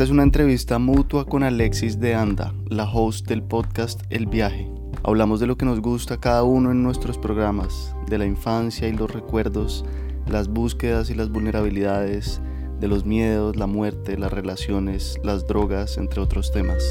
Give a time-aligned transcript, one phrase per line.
[0.00, 4.66] Esta es una entrevista mutua con Alexis de Anda, la host del podcast El Viaje.
[5.02, 8.94] Hablamos de lo que nos gusta cada uno en nuestros programas, de la infancia y
[8.94, 9.84] los recuerdos,
[10.26, 12.40] las búsquedas y las vulnerabilidades,
[12.80, 16.82] de los miedos, la muerte, las relaciones, las drogas, entre otros temas.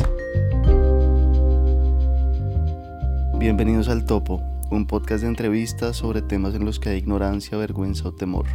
[3.39, 4.39] Bienvenidos al Topo,
[4.69, 8.45] un podcast de entrevistas sobre temas en los que hay ignorancia, vergüenza o temor.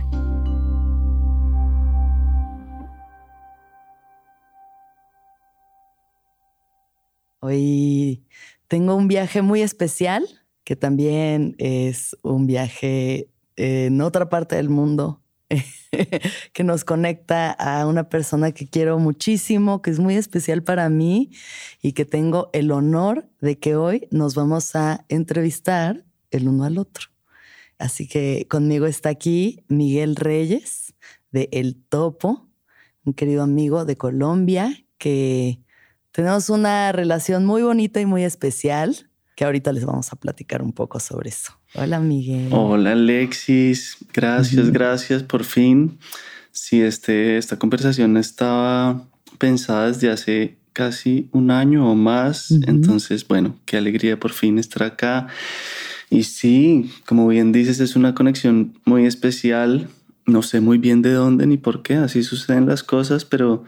[7.47, 8.25] Hoy
[8.69, 10.27] tengo un viaje muy especial,
[10.65, 15.21] que también es un viaje en otra parte del mundo,
[16.55, 21.33] que nos conecta a una persona que quiero muchísimo, que es muy especial para mí
[21.83, 26.79] y que tengo el honor de que hoy nos vamos a entrevistar el uno al
[26.79, 27.09] otro.
[27.77, 30.95] Así que conmigo está aquí Miguel Reyes
[31.31, 32.49] de El Topo,
[33.05, 35.64] un querido amigo de Colombia que
[36.15, 40.73] tenemos una relación muy bonita y muy especial que ahorita les vamos a platicar un
[40.73, 41.59] poco sobre eso.
[41.75, 42.51] Hola, Miguel.
[42.53, 43.97] Hola, Alexis.
[44.13, 45.25] Gracias, gracias.
[45.25, 45.99] Por fin.
[46.53, 49.03] Sí, este, esta conversación estaba
[49.39, 52.53] pensada desde hace casi un año o más.
[52.69, 55.27] Entonces, bueno, qué alegría por fin estar acá.
[56.11, 59.89] Y sí, como bien dices, es una conexión muy especial.
[60.27, 63.65] No sé muy bien de dónde ni por qué, así suceden las cosas, pero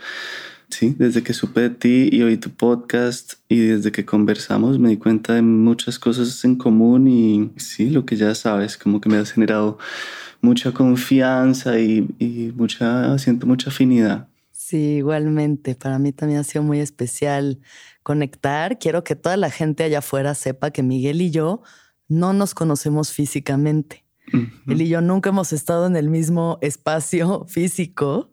[0.69, 4.89] Sí, desde que supe de ti y oí tu podcast y desde que conversamos me
[4.91, 9.09] di cuenta de muchas cosas en común y sí, lo que ya sabes, como que
[9.09, 9.79] me has generado
[10.41, 14.29] mucha confianza y, y mucha, siento mucha afinidad.
[14.67, 15.77] Sí, igualmente.
[15.77, 17.61] Para mí también ha sido muy especial
[18.03, 18.81] conectar.
[18.81, 21.63] Quiero que toda la gente allá afuera sepa que Miguel y yo
[22.09, 24.05] no nos conocemos físicamente.
[24.67, 28.33] Él y yo nunca hemos estado en el mismo espacio físico,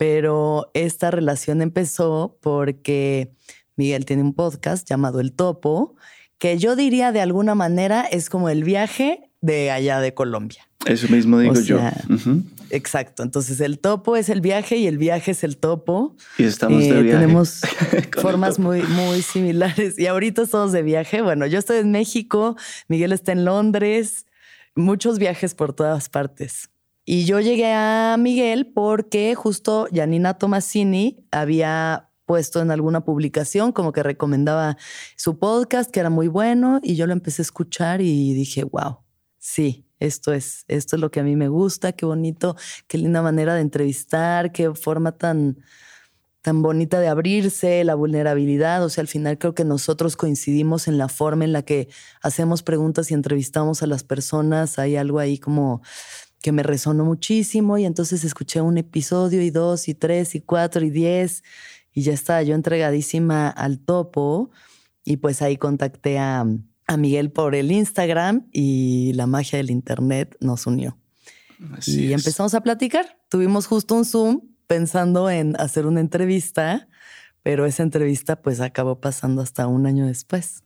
[0.00, 3.34] pero esta relación empezó porque
[3.76, 5.94] Miguel tiene un podcast llamado El Topo,
[6.38, 10.66] que yo diría de alguna manera es como el viaje de allá de Colombia.
[10.86, 11.78] Eso mismo digo yo.
[12.70, 13.22] Exacto.
[13.22, 16.16] Entonces el topo es el viaje y el viaje es el topo.
[16.38, 17.18] Y estamos de eh, viaje.
[17.18, 17.60] Tenemos
[18.22, 19.98] formas muy, muy similares.
[19.98, 21.20] Y ahorita estamos de viaje.
[21.20, 22.56] Bueno, yo estoy en México,
[22.88, 24.24] Miguel está en Londres,
[24.74, 26.70] muchos viajes por todas partes.
[27.12, 33.90] Y yo llegué a Miguel porque justo Janina Tomasini había puesto en alguna publicación como
[33.90, 34.76] que recomendaba
[35.16, 38.98] su podcast, que era muy bueno, y yo lo empecé a escuchar y dije, wow,
[39.38, 42.54] sí, esto es, esto es lo que a mí me gusta, qué bonito,
[42.86, 45.58] qué linda manera de entrevistar, qué forma tan,
[46.42, 48.84] tan bonita de abrirse, la vulnerabilidad.
[48.84, 51.88] O sea, al final creo que nosotros coincidimos en la forma en la que
[52.22, 54.78] hacemos preguntas y entrevistamos a las personas.
[54.78, 55.82] Hay algo ahí como
[56.40, 60.84] que me resonó muchísimo y entonces escuché un episodio y dos y tres y cuatro
[60.84, 61.42] y diez
[61.92, 64.50] y ya estaba yo entregadísima al topo
[65.04, 66.46] y pues ahí contacté a,
[66.86, 70.98] a Miguel por el Instagram y la magia del Internet nos unió.
[71.86, 73.18] y empezamos a platicar.
[73.28, 76.88] Tuvimos justo un Zoom pensando en hacer una entrevista,
[77.42, 80.62] pero esa entrevista pues acabó pasando hasta un año después.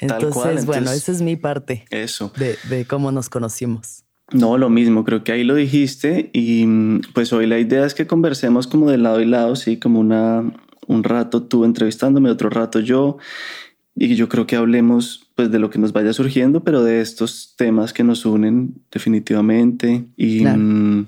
[0.00, 1.84] Entonces, bueno, esa es mi parte.
[1.90, 2.32] Eso.
[2.36, 4.04] De, de cómo nos conocimos.
[4.32, 7.94] No, lo mismo, creo que ahí lo dijiste y mm, pues hoy la idea es
[7.94, 10.52] que conversemos como de lado y lado, sí, como una,
[10.86, 13.18] un rato tú entrevistándome, otro rato yo
[13.96, 17.54] y yo creo que hablemos pues de lo que nos vaya surgiendo, pero de estos
[17.56, 21.06] temas que nos unen definitivamente y, mm,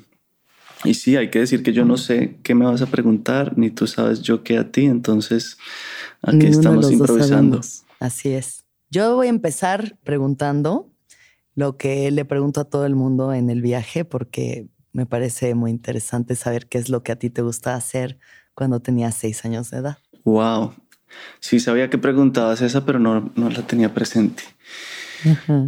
[0.85, 3.71] y sí, hay que decir que yo no sé qué me vas a preguntar, ni
[3.71, 5.59] tú sabes yo qué a ti, entonces
[6.23, 7.61] aquí estamos improvisando.
[8.01, 8.65] Así es.
[8.91, 10.92] Yo voy a empezar preguntando
[11.55, 15.71] lo que le pregunto a todo el mundo en el viaje porque me parece muy
[15.71, 18.19] interesante saber qué es lo que a ti te gusta hacer
[18.55, 19.99] cuando tenías seis años de edad.
[20.25, 20.75] Wow.
[21.41, 24.43] Sí sabía que preguntabas esa, pero no, no la tenía presente.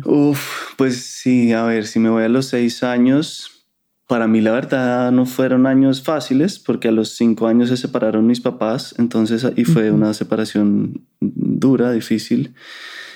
[0.05, 3.67] Uf, pues sí, a ver, si me voy a los seis años,
[4.07, 8.27] para mí la verdad no fueron años fáciles porque a los cinco años se separaron
[8.27, 12.55] mis papás, entonces y fue una separación dura, difícil.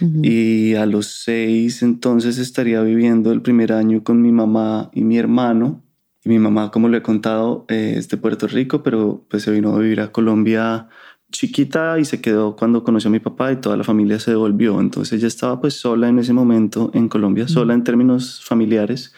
[0.00, 5.19] Y a los seis entonces estaría viviendo el primer año con mi mamá y mi
[5.19, 5.83] hermano.
[6.25, 9.50] Y mi mamá, como le he contado, eh, es de Puerto Rico, pero pues se
[9.50, 10.89] vino a vivir a Colombia
[11.31, 14.81] chiquita y se quedó cuando conoció a mi papá y toda la familia se devolvió.
[14.81, 19.12] Entonces ella estaba pues sola en ese momento en Colombia, sola en términos familiares.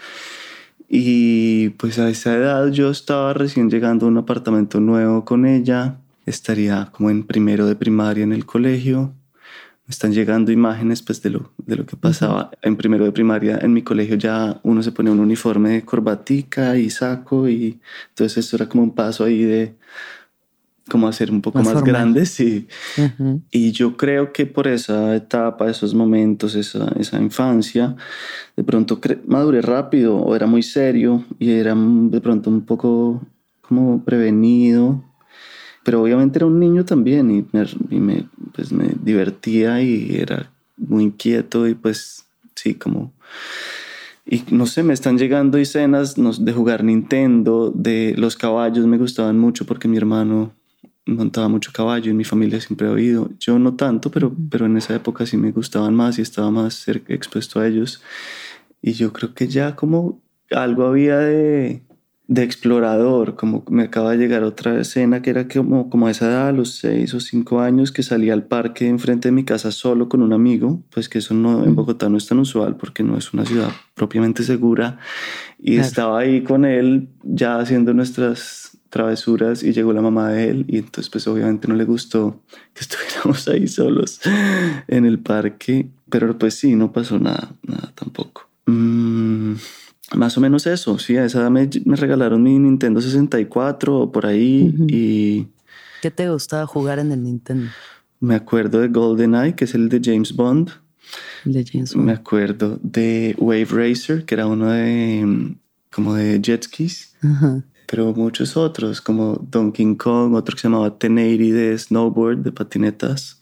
[0.89, 6.01] Y pues a esa edad yo estaba recién llegando a un apartamento nuevo con ella.
[6.27, 9.15] Estaría como en primero de primaria en el colegio
[9.91, 13.59] están llegando imágenes pues, de, lo, de lo que pasaba en primero de primaria.
[13.61, 18.47] En mi colegio ya uno se ponía un uniforme de corbatica y saco y entonces
[18.47, 19.75] eso era como un paso ahí de
[20.89, 22.67] como a ser un poco más, grandes y,
[23.53, 27.95] y yo creo que por esa etapa, esos momentos, esa, esa infancia,
[28.57, 33.25] de pronto maduré rápido o era muy serio y era de pronto un poco
[33.61, 35.05] como prevenido,
[35.85, 40.51] pero obviamente era un niño también y me, y me, pues me divertía y era
[40.77, 43.13] muy inquieto y pues sí, como...
[44.27, 49.39] Y no sé, me están llegando escenas de jugar Nintendo, de los caballos me gustaban
[49.39, 50.53] mucho porque mi hermano
[51.07, 53.31] montaba mucho caballo y mi familia siempre he oído.
[53.39, 56.87] Yo no tanto, pero, pero en esa época sí me gustaban más y estaba más
[56.89, 58.03] expuesto a ellos.
[58.83, 61.83] Y yo creo que ya como algo había de,
[62.31, 66.29] de explorador, como me acaba de llegar otra escena que era como, como a esa
[66.29, 69.73] edad, a los seis o cinco años, que salía al parque enfrente de mi casa
[69.73, 73.03] solo con un amigo, pues que eso no, en Bogotá no es tan usual porque
[73.03, 74.99] no es una ciudad propiamente segura.
[75.59, 80.65] Y estaba ahí con él ya haciendo nuestras travesuras y llegó la mamá de él
[80.69, 82.45] y entonces pues obviamente no le gustó
[82.75, 84.21] que estuviéramos ahí solos
[84.87, 88.49] en el parque, pero pues sí, no pasó nada, nada tampoco.
[88.67, 89.00] Mm,
[90.15, 94.27] más o menos eso, sí, a esa edad me, regalaron mi Nintendo 64 o por
[94.27, 95.49] ahí y...
[96.03, 97.71] ¿Qué te gustaba jugar en el Nintendo?
[98.21, 100.71] Me acuerdo de GoldenEye, que es el de James Bond.
[101.45, 102.07] de James Bond.
[102.07, 105.57] Me acuerdo de Wave Racer, que era uno de
[105.91, 107.15] como de jet skis.
[107.87, 113.41] Pero muchos otros, como Donkey Kong, otro que se llamaba 1080 de snowboard, de patinetas.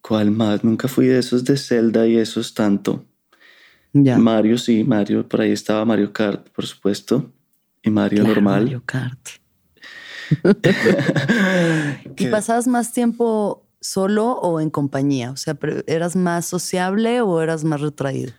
[0.00, 0.64] ¿Cuál más?
[0.64, 3.04] Nunca fui de esos de Zelda y esos tanto.
[3.92, 4.18] Ya.
[4.18, 7.30] Mario, sí, Mario, por ahí estaba Mario Kart, por supuesto,
[7.82, 8.64] y Mario normal.
[8.64, 9.28] Mario Kart.
[12.16, 15.32] ¿Y pasabas más tiempo solo o en compañía?
[15.32, 18.32] O sea, ¿eras más sociable o eras más retraído?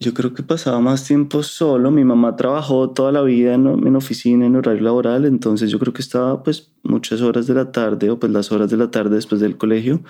[0.00, 1.90] Yo creo que pasaba más tiempo solo.
[1.90, 5.92] Mi mamá trabajó toda la vida en, en, oficina, en horario laboral, entonces yo creo
[5.92, 9.16] que estaba pues muchas horas de la tarde o pues las horas de la tarde
[9.16, 10.00] después del colegio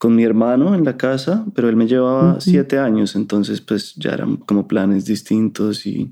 [0.00, 4.12] con mi hermano en la casa, pero él me llevaba siete años, entonces pues ya
[4.12, 6.10] eran como planes distintos y,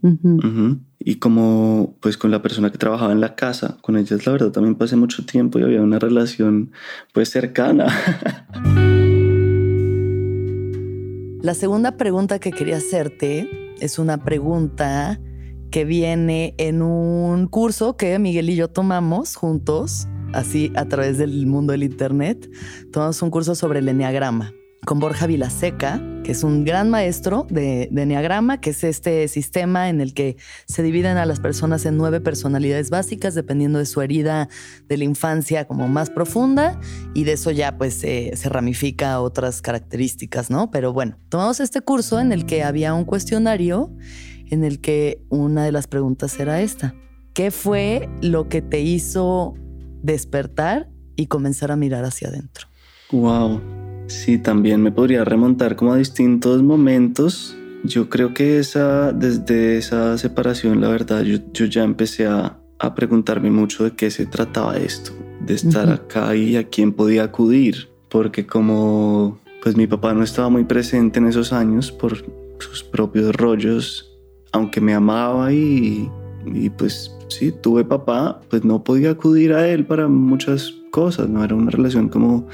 [0.99, 4.51] y como pues con la persona que trabajaba en la casa, con ellas la verdad
[4.51, 6.71] también pasé mucho tiempo y había una relación
[7.15, 7.87] pues cercana.
[11.41, 13.49] La segunda pregunta que quería hacerte
[13.81, 15.19] es una pregunta
[15.71, 21.47] que viene en un curso que Miguel y yo tomamos juntos, así a través del
[21.47, 22.51] mundo del Internet.
[22.93, 24.53] Tomamos un curso sobre el Enneagrama
[24.85, 29.89] con Borja Vilaseca, que es un gran maestro de, de Enneagrama, que es este sistema
[29.89, 30.37] en el que
[30.67, 34.49] se dividen a las personas en nueve personalidades básicas, dependiendo de su herida
[34.89, 36.81] de la infancia como más profunda,
[37.13, 40.71] y de eso ya pues se ramifica otras características, ¿no?
[40.71, 43.93] Pero bueno, tomamos este curso en el que había un cuestionario
[44.51, 46.95] en el que una de las preguntas era esta.
[47.35, 49.55] ¿Qué fue lo que te hizo
[50.03, 52.69] despertar y comenzar a mirar hacia adentro?
[53.11, 53.61] Wow,
[54.09, 57.55] Sí, también me podría remontar como a distintos momentos.
[57.85, 63.51] Yo creo que esa, desde esa separación, la verdad, yo, ya empecé a, a, preguntarme
[63.51, 68.47] mucho de qué se trataba esto, de estar acá y a quién podía acudir, porque
[68.47, 72.17] como pues mi papá no estaba muy presente en esos años por
[72.59, 74.19] sus propios rollos,
[74.53, 76.11] aunque me amaba y,
[76.55, 81.45] y pues sí, tuve papá, pues no podía acudir a él para muchas cosas, no
[81.45, 82.47] era una relación como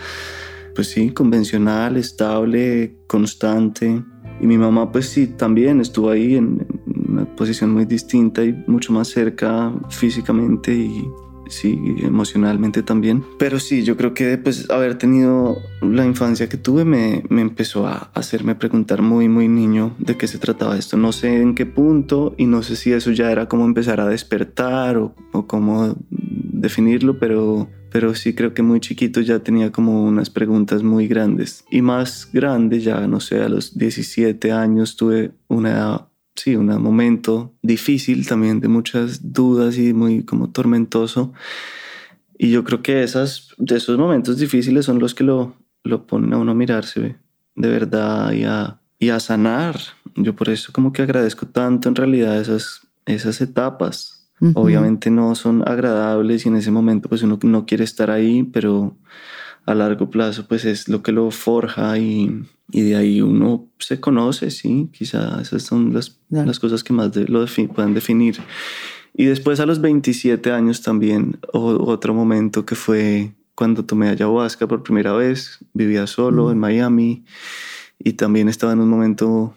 [0.75, 4.03] pues sí, convencional, estable, constante.
[4.41, 6.67] Y mi mamá pues sí, también estuvo ahí en,
[7.09, 11.09] una posición muy distinta y mucho más cerca físicamente y
[11.49, 13.25] sí, emocionalmente también.
[13.39, 17.87] Pero sí, yo creo que pues haber tenido la infancia que tuve me, me, empezó
[17.87, 20.97] a hacerme preguntar muy, muy niño de qué se trataba esto.
[20.97, 24.09] No sé en qué punto y no sé si eso ya era como empezar a
[24.09, 30.05] despertar o, o cómo definirlo, pero pero sí creo que muy chiquito ya tenía como
[30.05, 31.65] unas preguntas muy grandes.
[31.71, 37.53] Y más grande, ya no sé, a los 17 años tuve una, sí, un momento
[37.62, 41.33] difícil también de muchas dudas y muy como tormentoso.
[42.37, 46.33] Y yo creo que esas, de esos momentos difíciles son los que lo, lo ponen
[46.33, 47.17] a uno a mirarse
[47.55, 49.79] de verdad y a, y a sanar.
[50.17, 54.25] Yo por eso como que agradezco tanto en realidad esas, esas etapas
[54.55, 58.97] Obviamente no son agradables y en ese momento pues uno no quiere estar ahí, pero
[59.66, 64.00] a largo plazo pues es lo que lo forja y, y de ahí uno se
[64.00, 68.38] conoce, sí, quizá esas son las, las cosas que más lo pueden definir.
[69.16, 74.83] Y después a los 27 años también, otro momento que fue cuando tomé ayahuasca por
[74.83, 77.25] primera vez, vivía solo en Miami
[77.99, 79.54] y también estaba en un momento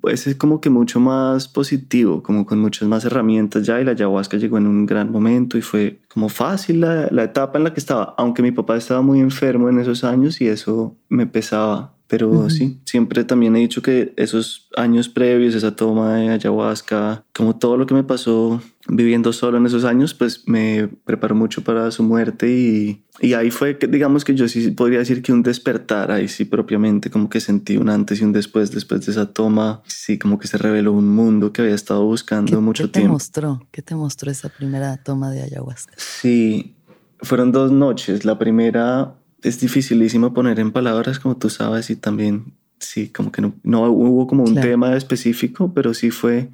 [0.00, 3.92] pues es como que mucho más positivo, como con muchas más herramientas ya y la
[3.92, 7.72] ayahuasca llegó en un gran momento y fue como fácil la, la etapa en la
[7.72, 11.94] que estaba, aunque mi papá estaba muy enfermo en esos años y eso me pesaba
[12.10, 17.56] pero sí, siempre también he dicho que esos años previos, esa toma de ayahuasca, como
[17.56, 21.88] todo lo que me pasó viviendo solo en esos años, pues me preparó mucho para
[21.92, 25.44] su muerte y, y ahí fue que digamos que yo sí podría decir que un
[25.44, 29.32] despertar, ahí sí propiamente como que sentí un antes y un después, después de esa
[29.32, 33.06] toma, sí como que se reveló un mundo que había estado buscando mucho ¿qué tiempo.
[33.06, 33.66] te mostró?
[33.70, 35.94] ¿Qué te mostró esa primera toma de ayahuasca?
[35.96, 36.74] Sí,
[37.22, 38.24] fueron dos noches.
[38.24, 43.42] La primera es dificilísimo poner en palabras, como tú sabes, y también, sí, como que
[43.42, 46.50] no, no hubo como un tema específico, pero sí fue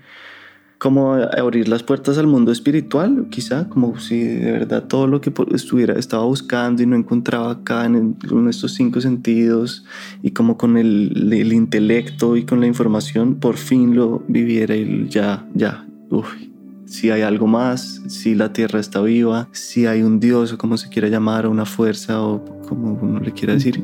[0.79, 5.33] como abrir las puertas al mundo espiritual, quizá, como si de verdad todo lo que
[5.55, 8.17] estuviera, estaba buscando y no encontraba acá en,
[8.49, 9.85] estos cinco sentidos
[10.23, 15.09] y como con el, el, intelecto y con la información, por fin lo viviera y
[15.09, 16.53] ya, ya, uy,
[16.87, 20.77] si hay algo más, si la tierra está viva, si hay un Dios o como
[20.77, 23.83] se quiera llamar, o una fuerza o como uno le quiera decir.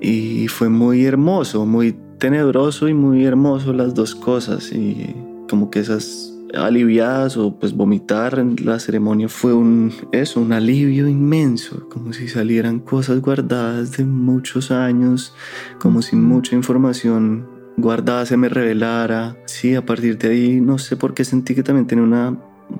[0.00, 4.72] Y fue muy hermoso, muy tenebroso y muy hermoso las dos cosas.
[4.72, 5.14] Y
[5.48, 11.08] como que esas aliviadas o pues vomitar en la ceremonia fue un eso, un alivio
[11.08, 15.34] inmenso, como si salieran cosas guardadas de muchos años,
[15.80, 19.36] como si mucha información guardada se me revelara.
[19.46, 22.38] Sí, a partir de ahí no sé por qué sentí que también tenía una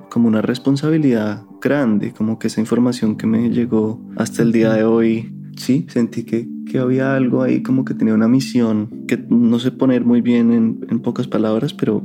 [0.09, 4.83] como una responsabilidad grande, como que esa información que me llegó hasta el día de
[4.83, 9.57] hoy, sí, sentí que, que había algo ahí como que tenía una misión, que no
[9.57, 12.03] sé poner muy bien en, en pocas palabras, pero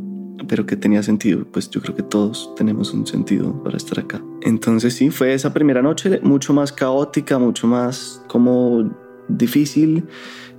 [0.49, 4.23] pero que tenía sentido, pues yo creo que todos tenemos un sentido para estar acá.
[4.43, 8.91] Entonces sí, fue esa primera noche mucho más caótica, mucho más como
[9.28, 10.04] difícil,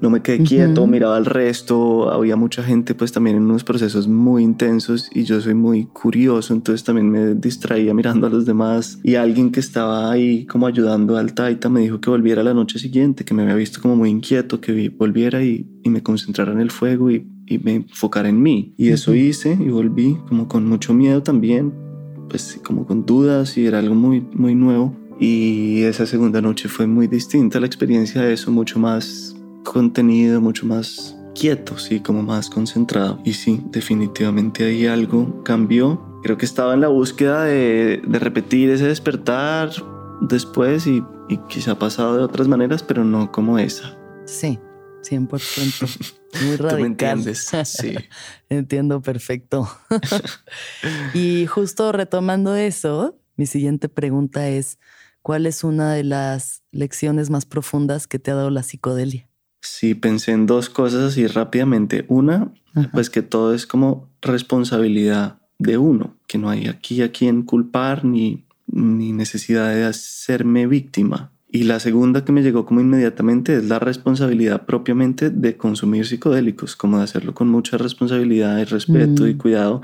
[0.01, 4.07] no me quedé quieto, miraba al resto, había mucha gente pues también en unos procesos
[4.07, 8.99] muy intensos y yo soy muy curioso, entonces también me distraía mirando a los demás
[9.03, 12.77] y alguien que estaba ahí como ayudando al Taita me dijo que volviera la noche
[12.79, 16.59] siguiente, que me había visto como muy inquieto, que volviera y, y me concentrara en
[16.59, 18.73] el fuego y, y me enfocara en mí.
[18.77, 21.73] Y eso hice y volví como con mucho miedo también,
[22.29, 24.95] pues como con dudas y era algo muy, muy nuevo.
[25.19, 30.65] Y esa segunda noche fue muy distinta la experiencia de eso, mucho más contenido, mucho
[30.65, 33.19] más quieto, sí, como más concentrado.
[33.23, 36.21] Y sí, definitivamente ahí algo cambió.
[36.23, 39.69] Creo que estaba en la búsqueda de, de repetir ese despertar
[40.21, 43.97] después y, y quizá ha pasado de otras maneras, pero no como esa.
[44.25, 44.59] Sí,
[45.03, 46.15] 100%.
[46.45, 46.69] Muy radical.
[46.69, 47.51] ¿Tú me entiendes?
[47.65, 47.95] Sí.
[48.49, 49.69] Entiendo perfecto.
[51.13, 54.79] y justo retomando eso, mi siguiente pregunta es,
[55.25, 59.27] ¿cuál es una de las lecciones más profundas que te ha dado la psicodelia?
[59.59, 62.05] Sí, pensé en dos cosas así rápidamente.
[62.09, 62.53] Una,
[62.93, 68.05] pues que todo es como responsabilidad de uno, que no hay aquí a quien culpar
[68.05, 71.31] ni, ni necesidad de hacerme víctima.
[71.49, 76.75] Y la segunda que me llegó como inmediatamente es la responsabilidad propiamente de consumir psicodélicos,
[76.75, 79.37] como de hacerlo con mucha responsabilidad y respeto y mm.
[79.39, 79.81] cuidado,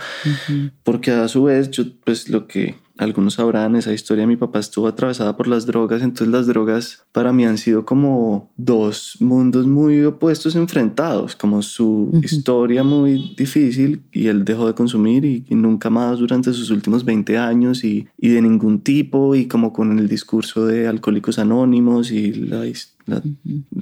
[0.83, 4.88] porque a su vez yo pues lo que algunos sabrán, esa historia mi papá estuvo
[4.88, 10.03] atravesada por las drogas, entonces las drogas para mí han sido como dos mundos muy
[10.03, 16.20] opuestos enfrentados, como su historia muy difícil y él dejó de consumir y, nunca más
[16.20, 20.65] durante sus últimos 20 años y, y, de ningún tipo y como con el discurso
[20.65, 22.65] de alcohólicos anónimos y la,
[23.05, 23.22] la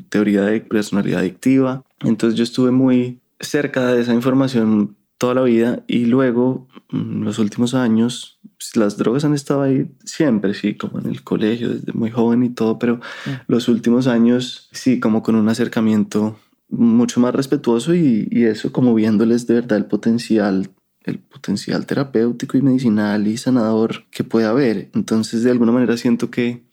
[0.09, 1.83] teoría de personalidad adictiva.
[2.01, 7.37] Entonces yo estuve muy cerca de esa información toda la vida y luego mm, los
[7.37, 11.93] últimos años pues, las drogas han estado ahí siempre, sí, como en el colegio desde
[11.93, 12.99] muy joven y todo, pero
[13.47, 16.37] los últimos años sí, como con un acercamiento
[16.67, 20.69] mucho más respetuoso y, y, eso como viéndoles de verdad el potencial
[21.03, 24.89] el potencial terapéutico y medicinal y sanador que puede haber.
[24.93, 26.63] Entonces de alguna manera siento que,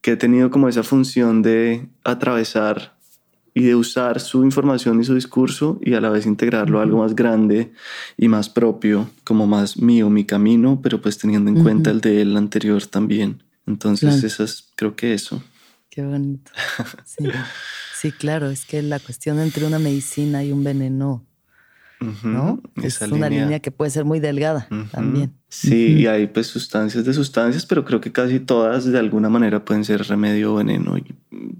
[0.00, 2.95] que he tenido como esa función de atravesar
[3.56, 6.98] y de usar su información y su discurso y a la vez integrarlo a algo
[6.98, 7.72] más grande
[8.18, 12.20] y más propio, como más mío, mi camino, pero pues teniendo en cuenta el de
[12.20, 13.42] él anterior también.
[13.66, 15.42] Entonces, esas, creo que eso.
[15.88, 16.52] Qué bonito.
[17.98, 18.12] Sí.
[18.12, 21.24] claro, es que la cuestión entre una medicina y un veneno,
[22.22, 22.62] ¿no?
[22.82, 25.32] es una línea que puede ser muy delgada también.
[25.48, 29.64] Sí, y hay pues sustancias de sustancias, pero creo que casi todas de alguna manera
[29.64, 30.98] pueden ser remedio o veneno.
[30.98, 31.06] Y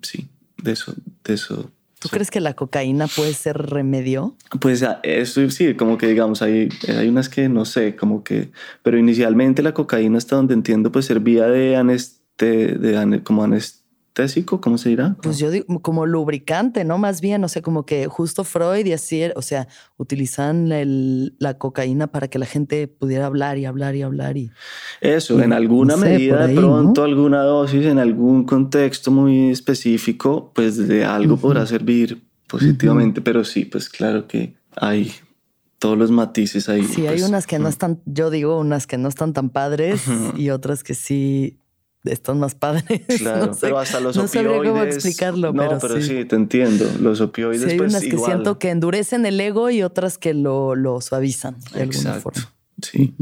[0.03, 0.29] sí,
[0.63, 1.73] de eso, de eso
[2.07, 4.37] ¿Tú crees que la cocaína puede ser remedio?
[4.61, 8.51] Pues ah, eso sí, como que digamos, hay, hay unas que no sé, como que,
[8.83, 13.43] pero inicialmente la cocaína, hasta donde entiendo, pues servía de, aneste, de como
[14.17, 15.17] anestésico, ¿cómo se dirá?
[15.23, 16.99] Pues yo digo como lubricante, ¿no?
[16.99, 20.69] Más bien, o sea, como que justo Freud y así, o sea, utilizan
[21.39, 24.51] la cocaína para que la gente pudiera hablar y hablar y hablar y...
[25.01, 31.05] Eso, en alguna medida de pronto, alguna dosis, en algún contexto muy específico, pues de
[31.05, 35.13] algo podrá servir positivamente, pero sí, pues claro que hay
[35.79, 36.85] todos los matices ahí.
[36.85, 40.05] Sí, hay pues, unas que no están, yo digo unas que no están tan padres
[40.37, 41.59] y otras que sí
[42.07, 42.85] están más padres.
[43.19, 44.47] Claro, pero hasta los no opioides.
[44.47, 46.25] No sabría cómo explicarlo, no, pero, sí.
[46.25, 46.85] te entiendo.
[47.01, 47.63] Los opioides.
[47.63, 51.01] Sí, hay pues, unas que siento que endurecen el ego y otras que lo, lo
[51.01, 52.53] suavizan de alguna forma.
[52.83, 53.15] Sí.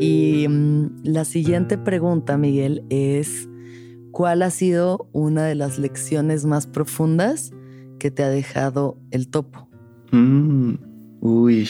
[0.00, 3.48] Y mm, la siguiente pregunta, Miguel, es:
[4.10, 7.52] ¿Cuál ha sido una de las lecciones más profundas
[7.98, 9.68] que te ha dejado el topo?
[10.12, 10.74] Mm,
[11.20, 11.68] uy,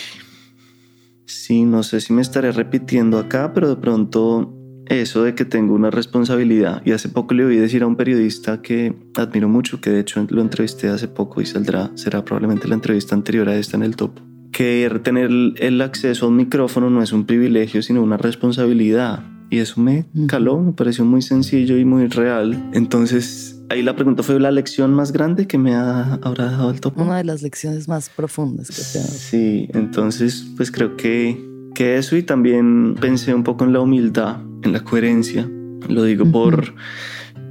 [1.27, 4.55] Sí, no sé si me estaré repitiendo acá, pero de pronto
[4.87, 6.83] eso de que tengo una responsabilidad.
[6.85, 10.25] Y hace poco le oí decir a un periodista que admiro mucho, que de hecho
[10.29, 13.97] lo entrevisté hace poco y saldrá, será probablemente la entrevista anterior a esta en el
[13.97, 19.25] topo, que tener el acceso a un micrófono no es un privilegio, sino una responsabilidad.
[19.51, 22.71] Y eso me caló, me pareció muy sencillo y muy real.
[22.73, 26.81] Entonces ahí la pregunta fue la lección más grande que me ha ahora dado el
[26.81, 27.03] topo.
[27.03, 29.15] Una de las lecciones más profundas que te ha dado.
[29.15, 31.43] Sí, entonces pues creo que,
[31.75, 35.49] que eso y también pensé un poco en la humildad, en la coherencia.
[35.89, 36.75] Lo digo por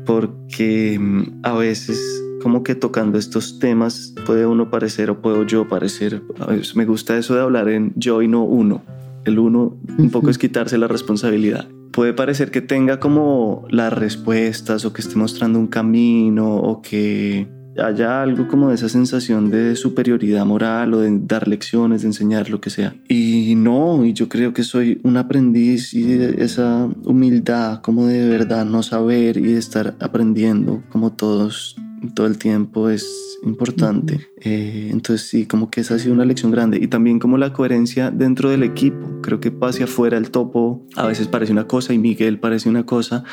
[0.05, 1.99] porque mm, a veces
[2.41, 6.83] como que tocando estos temas puede uno parecer o puedo yo parecer, a veces me
[6.83, 8.83] gusta eso de hablar en yo y no uno.
[9.23, 14.83] El uno un poco es quitarse la responsabilidad puede parecer que tenga como las respuestas
[14.83, 17.47] o que esté mostrando un camino o que
[17.77, 22.49] haya algo como de esa sensación de superioridad moral o de dar lecciones, de enseñar
[22.49, 22.95] lo que sea.
[23.07, 28.65] Y no, y yo creo que soy un aprendiz y esa humildad como de verdad
[28.65, 31.75] no saber y de estar aprendiendo como todos
[32.15, 33.05] todo el tiempo es
[33.43, 34.27] importante.
[34.37, 36.79] Eh, entonces sí, como que esa ha sido una lección grande.
[36.81, 39.21] Y también como la coherencia dentro del equipo.
[39.21, 42.85] Creo que hacia afuera el topo a veces parece una cosa y Miguel parece una
[42.85, 43.23] cosa.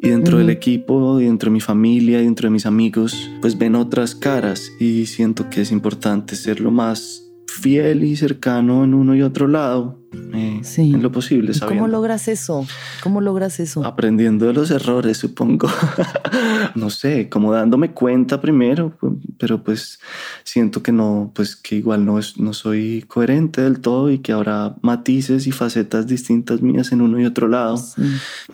[0.00, 3.58] Y dentro del equipo, y dentro de mi familia, y dentro de mis amigos, pues
[3.58, 4.70] ven otras caras.
[4.80, 9.48] Y siento que es importante ser lo más fiel y cercano en uno y otro
[9.48, 10.92] lado, eh, sí.
[10.94, 11.52] en lo posible.
[11.66, 12.66] ¿Cómo logras eso?
[13.02, 13.84] ¿Cómo logras eso?
[13.84, 15.68] Aprendiendo de los errores, supongo.
[16.74, 18.96] no sé, como dándome cuenta primero,
[19.38, 20.00] pero pues
[20.44, 24.32] siento que no, pues que igual no, es, no soy coherente del todo y que
[24.32, 27.82] habrá matices y facetas distintas mías en uno y otro lado,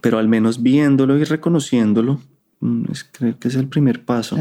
[0.01, 2.21] pero al menos viéndolo y reconociéndolo,
[2.61, 4.37] mm, creo que es el primer paso.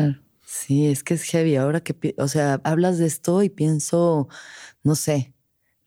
[0.45, 1.55] Sí, es que es heavy.
[1.55, 4.27] Ahora que, o sea, hablas de esto y pienso,
[4.83, 5.33] no sé,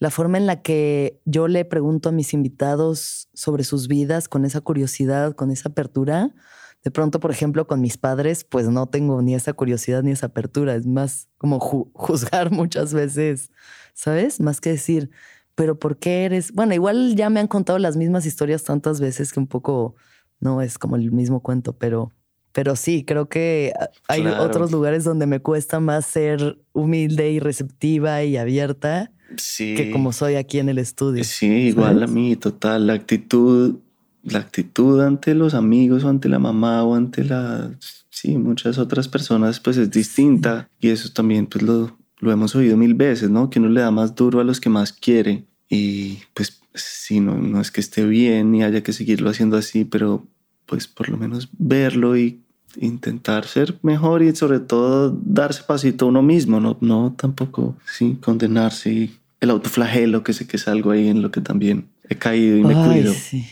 [0.05, 4.45] la forma en la que yo le pregunto a mis invitados sobre sus vidas con
[4.45, 6.35] esa curiosidad, con esa apertura.
[6.83, 10.27] De pronto, por ejemplo, con mis padres, pues no tengo ni esa curiosidad ni esa
[10.27, 10.75] apertura.
[10.75, 13.51] Es más como juzgar muchas veces,
[13.95, 14.41] ¿sabes?
[14.41, 15.11] Más que decir,
[15.55, 16.53] pero ¿por qué eres?
[16.53, 19.95] Bueno, igual ya me han contado las mismas historias tantas veces que un poco
[20.39, 22.13] no es como el mismo cuento, pero
[22.53, 23.73] pero sí, creo que
[24.07, 29.14] hay otros lugares donde me cuesta más ser humilde y receptiva y abierta
[29.57, 31.25] que como soy aquí en el estudio.
[31.25, 32.87] Sí, igual a mí, total.
[32.87, 33.77] La actitud,
[34.23, 37.71] la actitud ante los amigos o ante la mamá o ante la,
[38.11, 40.69] sí, muchas otras personas, pues es distinta.
[40.81, 43.51] Y eso también, pues lo, lo hemos oído mil veces, ¿no?
[43.51, 45.45] Que uno le da más duro a los que más quiere.
[45.69, 49.85] Y pues sí, no, no es que esté bien y haya que seguirlo haciendo así,
[49.85, 50.27] pero
[50.67, 52.44] pues por lo menos verlo y
[52.81, 58.19] intentar ser mejor y sobre todo darse pasito a uno mismo, no, no tampoco sí,
[58.21, 62.17] condenarse y el autoflagelo, que sé que es algo ahí en lo que también he
[62.17, 63.15] caído y me Ay, cuido.
[63.15, 63.47] Sí.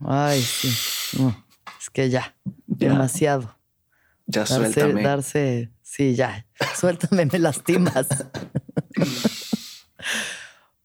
[0.00, 0.68] Ay, sí.
[1.78, 3.56] es que ya, demasiado.
[4.26, 5.02] Ya suéltame.
[5.02, 6.46] Darse, sí, ya,
[6.78, 8.06] suéltame, me lastimas.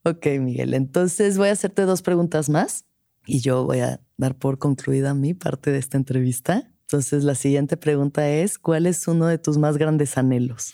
[0.04, 2.86] ok, Miguel, entonces voy a hacerte dos preguntas más
[3.26, 6.72] y yo voy a dar por concluida mi parte de esta entrevista.
[6.88, 10.74] Entonces, la siguiente pregunta es, ¿cuál es uno de tus más grandes anhelos?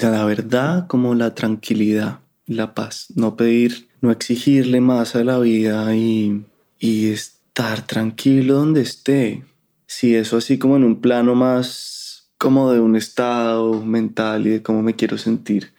[0.00, 5.94] La verdad, como la tranquilidad, la paz, no pedir, no exigirle más a la vida
[5.94, 6.46] y,
[6.78, 9.44] y estar tranquilo donde esté.
[9.86, 14.62] Si eso así como en un plano más como de un estado mental y de
[14.62, 15.74] cómo me quiero sentir.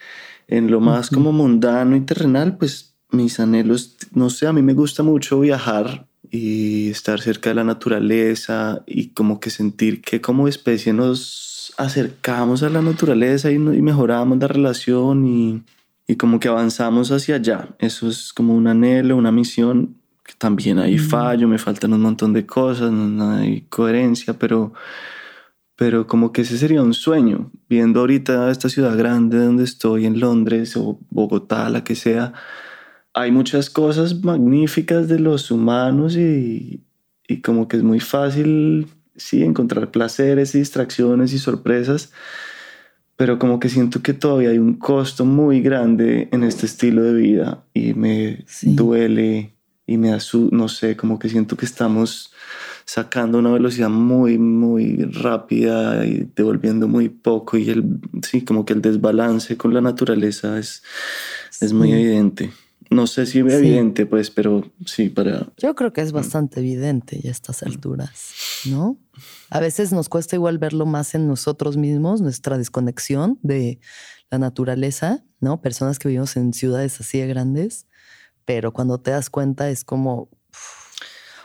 [0.48, 4.74] En lo más como mundano y terrenal, pues mis anhelos, no sé, a mí me
[4.74, 10.48] gusta mucho viajar y estar cerca de la naturaleza y como que sentir que como
[10.48, 15.64] especie nos acercamos a la naturaleza y, mejoramos la relación y,
[16.08, 17.70] y, como que avanzamos hacia allá.
[17.80, 19.96] Eso es como un anhelo, una misión
[20.38, 24.74] también hay fallo, me faltan un montón de cosas, no hay coherencia, pero,
[25.76, 27.52] pero como que ese sería un sueño.
[27.70, 32.34] Viendo ahorita esta ciudad grande donde estoy, en Londres o Bogotá, la que sea,
[33.16, 36.84] hay muchas cosas magníficas de los humanos y,
[37.28, 42.12] y como que es muy fácil, sí, encontrar placeres y distracciones y sorpresas,
[43.16, 47.14] pero como que siento que todavía hay un costo muy grande en este estilo de
[47.14, 49.54] vida y me duele
[49.88, 52.34] y me da su, no sé, como que siento que estamos
[52.84, 57.86] sacando una velocidad muy, muy rápida y devolviendo muy poco y el,
[58.24, 60.84] sí, como que el desbalance con la naturaleza es,
[61.62, 62.52] es muy evidente.
[62.96, 65.52] No sé si es evidente, pues, pero sí, para...
[65.58, 68.32] Yo creo que es bastante evidente ya a estas alturas,
[68.66, 68.98] ¿no?
[69.50, 73.82] A veces nos cuesta igual verlo más en nosotros mismos, nuestra desconexión de
[74.32, 75.62] la naturaleza, ¿no?
[75.62, 77.86] Personas que vivimos en ciudades así de grandes,
[78.46, 80.30] pero cuando te das cuenta es como...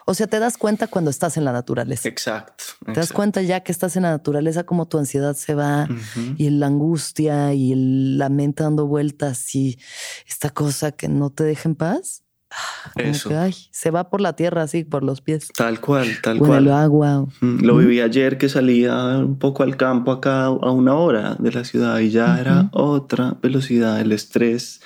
[0.07, 2.09] O sea, te das cuenta cuando estás en la naturaleza.
[2.09, 2.65] Exacto.
[2.85, 5.89] Te das cuenta ya que estás en la naturaleza, como tu ansiedad se va
[6.37, 7.75] y la angustia y
[8.17, 9.79] la mente dando vueltas y
[10.27, 12.23] esta cosa que no te deja en paz.
[12.51, 13.31] Ah, Eso.
[13.71, 15.49] se va por la tierra así, por los pies.
[15.57, 16.67] Tal cual, tal cual.
[16.67, 17.27] El agua.
[17.41, 21.65] Lo viví ayer que salía un poco al campo acá a una hora de la
[21.65, 24.81] ciudad y ya era otra velocidad, el estrés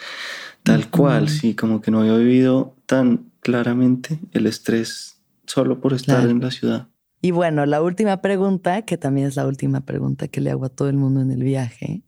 [0.65, 6.29] Tal cual, sí, como que no había vivido tan claramente el estrés solo por estar
[6.29, 6.89] en la ciudad.
[7.21, 10.71] Y bueno, la última pregunta, que también es la última pregunta que le hago a
[10.71, 12.03] todo el mundo en el viaje,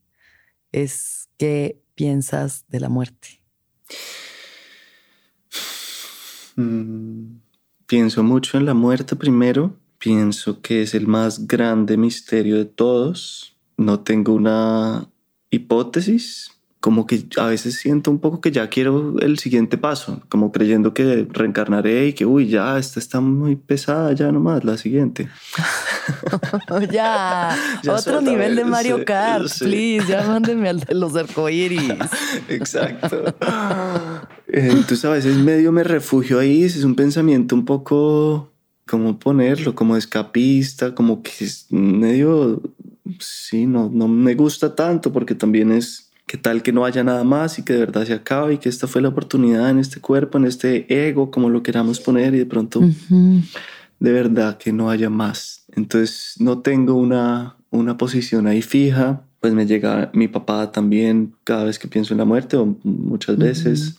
[0.72, 3.42] es ¿qué piensas de la muerte?
[6.56, 7.38] Mm,
[7.86, 9.76] pienso mucho en la muerte primero.
[9.98, 13.56] Pienso que es el más grande misterio de todos.
[13.76, 15.08] No tengo una
[15.50, 20.52] hipótesis, como que a veces siento un poco que ya quiero el siguiente paso, como
[20.52, 25.28] creyendo que reencarnaré y que, uy, ya, esta está muy pesada, ya nomás, la siguiente.
[26.92, 27.56] ya,
[27.88, 31.92] otro nivel de Mario Kart, please, ya mándenme al de los arcoíris.
[32.48, 33.34] Exacto.
[34.46, 38.52] Entonces a veces medio me refugio ahí, es un pensamiento un poco,
[38.86, 39.74] ¿cómo ponerlo?
[39.74, 42.62] Como escapista, como que es medio,
[43.18, 47.24] sí, no, no me gusta tanto porque también es que tal que no haya nada
[47.24, 50.00] más y que de verdad se acabe y que esta fue la oportunidad en este
[50.00, 54.90] cuerpo, en este ego, como lo queramos poner y de pronto de verdad que no
[54.90, 55.64] haya más.
[55.74, 61.64] Entonces no tengo una, una posición ahí fija, pues me llega mi papá también cada
[61.64, 63.96] vez que pienso en la muerte o muchas veces.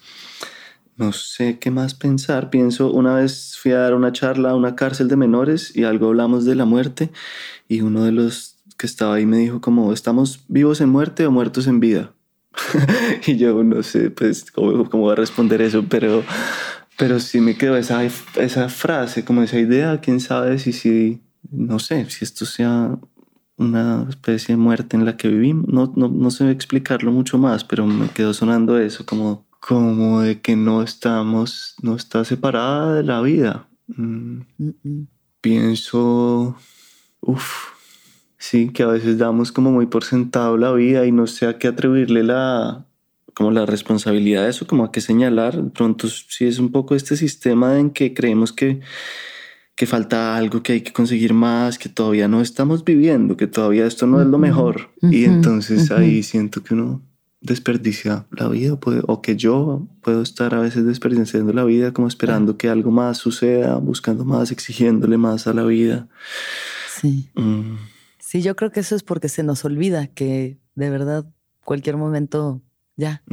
[0.98, 2.50] No sé qué más pensar.
[2.50, 6.08] Pienso, una vez fui a dar una charla a una cárcel de menores y algo
[6.08, 7.12] hablamos de la muerte
[7.70, 11.32] y uno de los que estaba ahí me dijo como, ¿estamos vivos en muerte o
[11.32, 12.14] muertos en vida?
[13.28, 16.24] y yo no sé, pues, cómo, cómo voy a responder eso, pero,
[16.98, 21.80] pero sí me quedó esa, esa frase, como esa idea, quién sabe si, si, no
[21.80, 22.98] sé, si esto sea
[23.58, 25.68] una especie de muerte en la que vivimos.
[25.68, 30.42] No, no, no sé explicarlo mucho más, pero me quedó sonando eso, como, como de
[30.42, 33.68] que no estamos, no está separada de la vida.
[33.88, 34.42] Mm.
[35.42, 36.56] Pienso,
[37.22, 37.77] uff,
[38.38, 41.58] Sí, que a veces damos como muy por sentado la vida y no sé a
[41.58, 42.86] qué atribuirle la,
[43.34, 45.62] como la responsabilidad de eso, como a qué señalar.
[45.62, 48.80] De pronto sí es un poco este sistema en que creemos que,
[49.76, 53.88] que falta algo, que hay que conseguir más, que todavía no estamos viviendo, que todavía
[53.88, 54.90] esto no es lo mejor.
[55.02, 57.02] y entonces ahí siento que uno
[57.42, 62.58] desperdicia la vida o que yo puedo estar a veces desperdiciando la vida como esperando
[62.58, 66.08] que algo más suceda, buscando más, exigiéndole más a la vida.
[67.00, 67.30] Sí.
[67.36, 67.97] Mm.
[68.28, 71.26] Sí, yo creo que eso es porque se nos olvida que de verdad
[71.64, 72.62] cualquier momento
[72.98, 73.24] ya.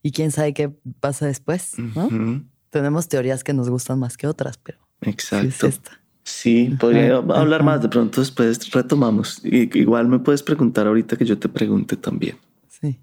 [0.00, 2.44] Y quién sabe qué pasa después, ¿no?
[2.70, 4.78] Tenemos teorías que nos gustan más que otras, pero.
[5.00, 5.68] Exacto.
[6.22, 7.82] Sí, podría hablar más.
[7.82, 9.40] De pronto después retomamos.
[9.42, 12.36] Y, igual me puedes preguntar ahorita que yo te pregunte también.
[12.68, 12.96] Sí.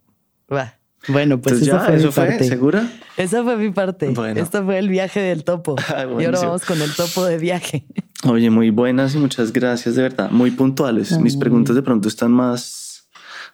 [0.50, 0.80] Va.
[1.10, 2.90] Bueno, pues ya, fue eso fue, ¿segura?
[3.18, 4.08] Esa fue mi parte.
[4.12, 4.40] Bueno.
[4.40, 5.76] Esto fue el viaje del topo.
[6.20, 7.86] y ahora vamos con el topo de viaje.
[8.24, 10.32] Oye, muy buenas y muchas gracias, de verdad.
[10.32, 11.20] Muy puntuales.
[11.20, 13.08] Mis preguntas de pronto están más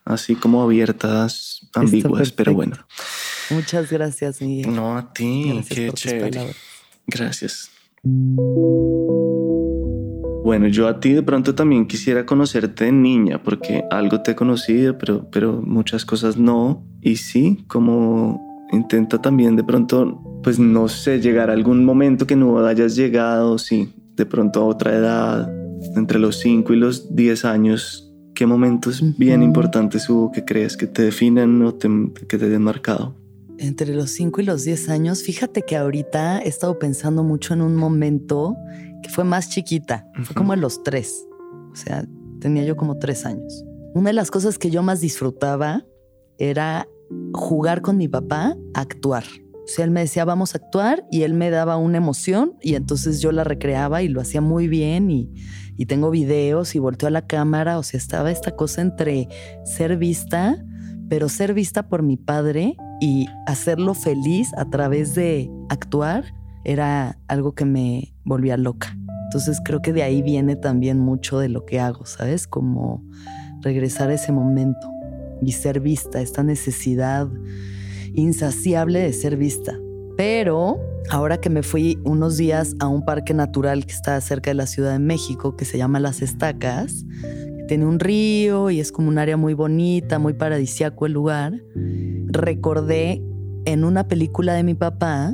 [0.05, 2.77] así como abiertas, ambiguas, pero bueno.
[3.49, 4.73] Muchas gracias, Miguel.
[4.73, 5.61] No, a ti.
[5.69, 6.55] Qué chévere.
[7.07, 7.69] Gracias.
[10.43, 14.35] Bueno, yo a ti de pronto también quisiera conocerte de niña, porque algo te he
[14.35, 16.85] conocido, pero, pero muchas cosas no.
[17.01, 22.35] Y sí, como intenta también de pronto, pues no sé, llegar a algún momento que
[22.35, 25.51] no hayas llegado, sí, de pronto a otra edad,
[25.95, 30.87] entre los 5 y los 10 años, ¿qué momentos bien importantes hubo que crees que
[30.87, 33.15] te definen o que te den marcado?
[33.57, 37.61] entre los 5 y los 10 años, fíjate que ahorita he estado pensando mucho en
[37.61, 38.55] un momento
[39.01, 41.27] que fue más chiquita, fue como a los 3,
[41.71, 42.05] o sea,
[42.39, 43.63] tenía yo como 3 años.
[43.93, 45.85] Una de las cosas que yo más disfrutaba
[46.37, 46.87] era
[47.33, 49.23] jugar con mi papá, actuar.
[49.63, 52.75] O sea, él me decía, vamos a actuar y él me daba una emoción y
[52.75, 55.33] entonces yo la recreaba y lo hacía muy bien y,
[55.77, 57.77] y tengo videos y volteó a la cámara.
[57.77, 59.29] O sea, estaba esta cosa entre
[59.63, 60.63] ser vista,
[61.07, 66.25] pero ser vista por mi padre y hacerlo feliz a través de actuar
[66.65, 68.97] era algo que me volvía loca.
[69.25, 72.47] Entonces creo que de ahí viene también mucho de lo que hago, ¿sabes?
[72.47, 73.03] Como
[73.61, 74.87] regresar a ese momento
[75.41, 77.27] y ser vista, esta necesidad
[78.15, 79.79] insaciable de ser vista.
[80.17, 84.55] Pero ahora que me fui unos días a un parque natural que está cerca de
[84.55, 87.05] la Ciudad de México, que se llama Las Estacas,
[87.67, 91.53] tiene un río y es como un área muy bonita, muy paradisiaco el lugar,
[92.27, 93.23] recordé
[93.65, 95.33] en una película de mi papá,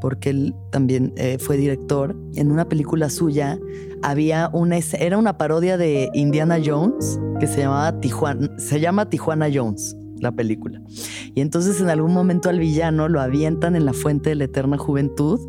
[0.00, 3.58] porque él también eh, fue director, en una película suya
[4.02, 9.48] había una era una parodia de Indiana Jones que se llamaba Tijuana, se llama Tijuana
[9.52, 10.80] Jones la película.
[11.34, 14.78] Y entonces en algún momento al villano lo avientan en la fuente de la eterna
[14.78, 15.40] juventud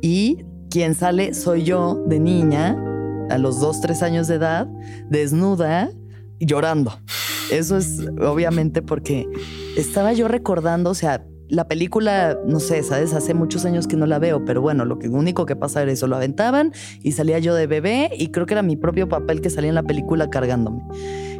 [0.00, 2.76] y quien sale soy yo de niña
[3.30, 4.68] a los dos, tres años de edad,
[5.08, 5.90] desnuda
[6.38, 6.92] llorando.
[7.50, 9.26] Eso es obviamente porque
[9.76, 14.06] estaba yo recordando, o sea, la película, no sé, sabes, hace muchos años que no
[14.06, 16.72] la veo, pero bueno, lo único que pasa era eso, lo aventaban
[17.02, 19.74] y salía yo de bebé y creo que era mi propio papel que salía en
[19.74, 20.82] la película cargándome,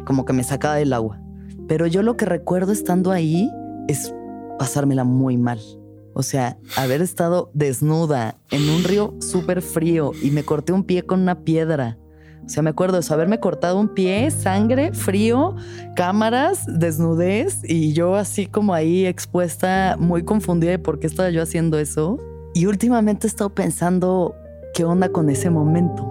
[0.05, 1.19] como que me sacaba del agua.
[1.67, 3.49] Pero yo lo que recuerdo estando ahí
[3.87, 4.13] es
[4.59, 5.59] pasármela muy mal.
[6.13, 11.03] O sea, haber estado desnuda en un río súper frío y me corté un pie
[11.03, 11.97] con una piedra.
[12.45, 15.55] O sea, me acuerdo de eso, haberme cortado un pie, sangre, frío,
[15.95, 21.41] cámaras, desnudez y yo así como ahí expuesta, muy confundida de por qué estaba yo
[21.41, 22.19] haciendo eso.
[22.53, 24.35] Y últimamente he estado pensando
[24.73, 26.03] qué onda con ese momento.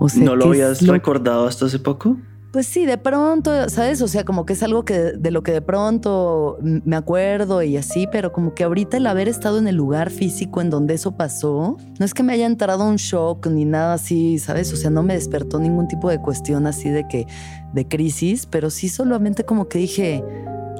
[0.00, 2.16] o sea, ¿No lo habías recordado hasta hace poco?
[2.52, 4.02] Pues sí, de pronto, ¿sabes?
[4.02, 7.76] O sea, como que es algo que de lo que de pronto me acuerdo y
[7.76, 11.16] así, pero como que ahorita el haber estado en el lugar físico en donde eso
[11.16, 14.72] pasó, no es que me haya entrado un shock ni nada así, ¿sabes?
[14.72, 17.28] O sea, no me despertó ningún tipo de cuestión así de que
[17.72, 20.24] de crisis, pero sí solamente como que dije,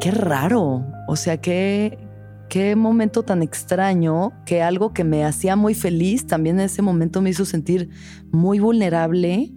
[0.00, 1.98] qué raro, o sea, qué
[2.48, 7.22] qué momento tan extraño que algo que me hacía muy feliz también en ese momento
[7.22, 7.90] me hizo sentir
[8.32, 9.52] muy vulnerable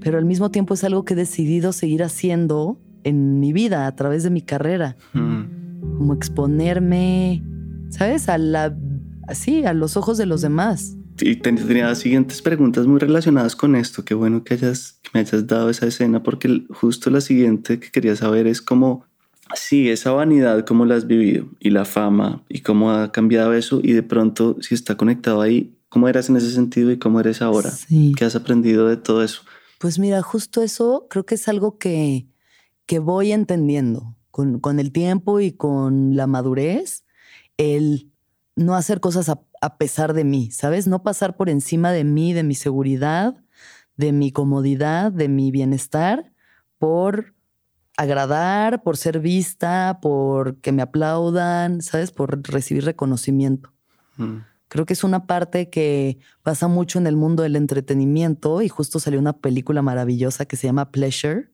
[0.00, 3.94] pero al mismo tiempo es algo que he decidido seguir haciendo en mi vida, a
[3.94, 4.96] través de mi carrera.
[5.12, 5.96] Mm.
[5.98, 7.42] Como exponerme,
[7.90, 8.28] ¿sabes?
[8.28, 8.76] A la,
[9.28, 10.96] así, a los ojos de los demás.
[11.20, 14.04] Y tenía siguientes preguntas muy relacionadas con esto.
[14.04, 18.16] Qué bueno que, hayas, me hayas dado esa escena, porque justo la siguiente que quería
[18.16, 19.04] saber es cómo,
[19.54, 23.80] sí, esa vanidad, cómo la has vivido, y la fama, y cómo ha cambiado eso,
[23.82, 27.40] y de pronto, si está conectado ahí, ¿cómo eras en ese sentido y cómo eres
[27.40, 27.72] ahora?
[28.16, 29.42] ¿Qué has aprendido de todo eso?
[29.78, 32.26] Pues mira, justo eso creo que es algo que,
[32.86, 37.04] que voy entendiendo con, con, el tiempo y con la madurez,
[37.56, 38.10] el
[38.54, 40.86] no hacer cosas a, a, pesar de mí, ¿sabes?
[40.86, 43.36] No pasar por encima de mí, de mi seguridad,
[43.96, 46.32] de mi comodidad, de mi bienestar,
[46.78, 47.34] por
[47.96, 52.10] agradar, por ser vista, por que me aplaudan, ¿sabes?
[52.12, 53.72] Por recibir reconocimiento.
[54.16, 54.38] Mm.
[54.68, 58.98] Creo que es una parte que pasa mucho en el mundo del entretenimiento y justo
[58.98, 61.50] salió una película maravillosa que se llama Pleasure,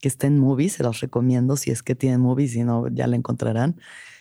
[0.00, 3.06] que está en movies, se los recomiendo si es que tienen movies, si no ya
[3.06, 3.80] la encontrarán,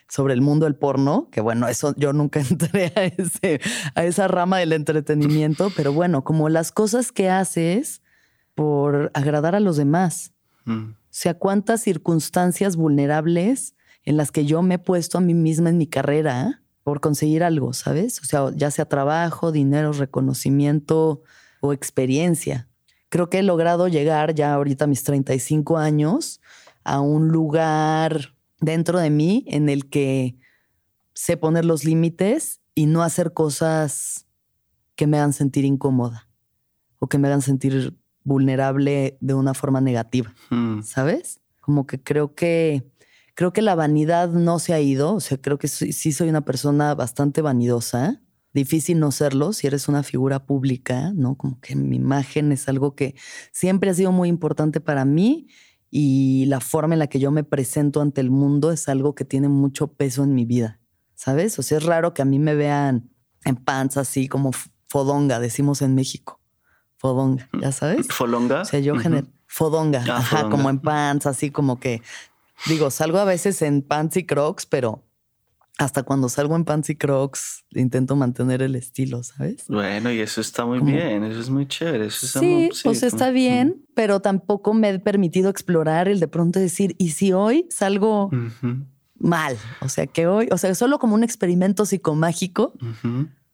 [0.10, 3.62] sobre el mundo del porno, que bueno, eso yo nunca entré a, ese,
[3.96, 8.02] a esa rama del entretenimiento, pero bueno, como las cosas que haces
[8.54, 10.34] por agradar a los demás.
[10.66, 10.92] Mm.
[10.92, 15.70] O sea, cuántas circunstancias vulnerables en las que yo me he puesto a mí misma
[15.70, 18.22] en mi carrera por conseguir algo, ¿sabes?
[18.22, 21.24] O sea, ya sea trabajo, dinero, reconocimiento
[21.60, 22.70] o experiencia.
[23.10, 26.42] Creo que he logrado llegar ya ahorita a mis 35 años
[26.84, 30.38] a un lugar dentro de mí en el que
[31.16, 34.28] sé poner los límites y no hacer cosas
[34.96, 36.30] que me hagan sentir incómoda
[37.00, 40.84] o que me hagan sentir vulnerable de una forma negativa, hmm.
[40.84, 41.42] ¿sabes?
[41.62, 42.86] Como que creo que
[43.36, 46.46] Creo que la vanidad no se ha ido, o sea, creo que sí, soy una
[46.46, 48.22] persona bastante vanidosa.
[48.54, 51.36] Difícil no serlo si eres una figura pública, ¿no?
[51.36, 53.16] Como que mi imagen es algo que
[53.52, 55.50] siempre ha sido muy importante para mí
[55.92, 59.26] y la forma en la que yo me presento ante el mundo es algo que
[59.26, 60.80] tiene mucho peso en mi vida,
[61.14, 61.60] ¿sabes?
[61.60, 63.10] O sea, es raro que a mí me vean
[63.44, 64.52] en pants así como
[64.88, 66.40] fodonga, decimos en México.
[66.96, 68.08] Fodonga, ¿ya sabes?
[68.08, 68.62] ¿Folonga?
[68.62, 68.94] O sea, yo
[69.48, 72.02] Fodonga, ah, ajá, como en pants, así como que
[72.68, 75.04] Digo, salgo a veces en pants y crocs, pero
[75.78, 79.66] hasta cuando salgo en pants y crocs, intento mantener el estilo, ¿sabes?
[79.68, 82.06] Bueno, y eso está muy bien, eso es muy chévere.
[82.06, 86.96] Eso sí, pues está bien, pero tampoco me he permitido explorar el de pronto decir,
[86.98, 88.32] ¿y si hoy salgo
[89.20, 89.58] mal?
[89.82, 92.74] O sea, que hoy, o sea, solo como un experimento psicomágico,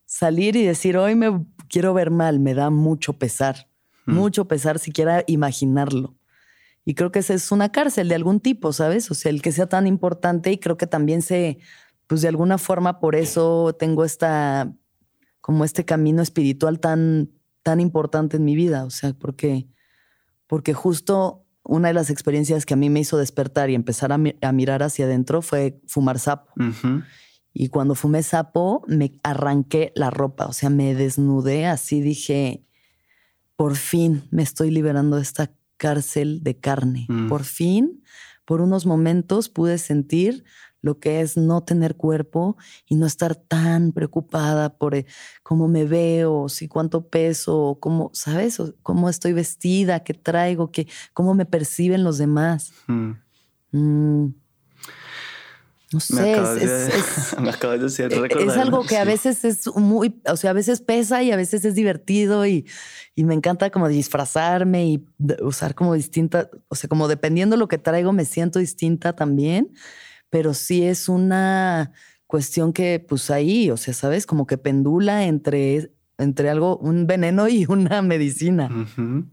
[0.06, 3.68] salir y decir, hoy me quiero ver mal, me da mucho pesar,
[4.06, 6.16] mucho pesar siquiera imaginarlo.
[6.84, 9.12] Y creo que esa es una cárcel de algún tipo, ¿sabes?
[9.12, 11.60] O sea, el que sea tan importante y creo que también se
[12.12, 14.76] pues de alguna forma por eso tengo esta,
[15.40, 17.32] como este camino espiritual tan,
[17.64, 18.84] tan importante en mi vida.
[18.84, 19.70] O sea, porque,
[20.46, 24.18] porque justo una de las experiencias que a mí me hizo despertar y empezar a,
[24.18, 26.52] mirar hacia adentro fue fumar sapo.
[27.54, 32.66] Y cuando fumé sapo, me arranqué la ropa, o sea, me desnudé, así dije,
[33.56, 35.50] por fin me estoy liberando de esta
[35.82, 37.08] cárcel de carne.
[37.10, 37.28] Mm.
[37.28, 38.04] Por fin,
[38.46, 40.44] por unos momentos pude sentir
[40.84, 45.08] lo que es no tener cuerpo y no estar tan preocupada por eh,
[45.42, 48.62] cómo me veo, si cuánto peso, cómo, ¿sabes?
[48.84, 52.74] cómo estoy vestida, qué traigo, qué, cómo me perciben los demás.
[52.88, 53.12] Mm.
[53.72, 54.36] Mm.
[55.94, 60.22] No sé, es, me acabas de decir, e, es algo que a veces es muy,
[60.26, 62.66] o sea, a veces pesa y a veces es divertido y,
[63.14, 65.06] y me encanta como disfrazarme y
[65.42, 69.74] usar como distinta, o sea, como dependiendo lo que traigo me siento distinta también
[70.32, 71.92] pero sí es una
[72.26, 74.26] cuestión que pues ahí, o sea, ¿sabes?
[74.26, 78.70] Como que pendula entre, entre algo, un veneno y una medicina.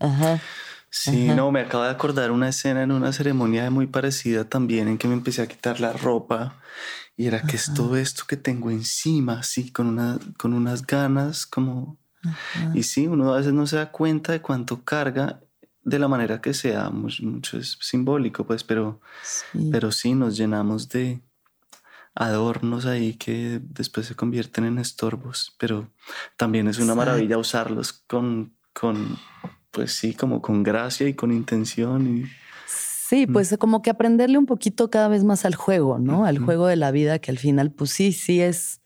[0.01, 0.43] Ajá.
[0.91, 4.99] Sí, no, me acabo de acordar una escena en una ceremonia muy parecida también en
[4.99, 6.57] que me empecé a quitar la ropa
[7.17, 11.47] y era que es todo esto que tengo encima, así, con, una, con unas ganas
[11.47, 11.99] como...
[12.75, 15.41] Y sí, uno a veces no se da cuenta de cuánto carga
[15.83, 19.69] de la manera que sea, mucho, es simbólico, pues, pero sí.
[19.73, 21.21] pero sí nos llenamos de
[22.15, 25.89] adornos ahí que después se convierten en estorbos, pero
[26.37, 29.19] también es una maravilla usarlos con, con,
[29.71, 32.19] pues sí, como con gracia y con intención.
[32.19, 32.25] Y,
[32.67, 33.33] sí, mm.
[33.33, 36.25] pues como que aprenderle un poquito cada vez más al juego, ¿no?
[36.25, 38.81] Al juego de la vida, que al final, pues sí, sí es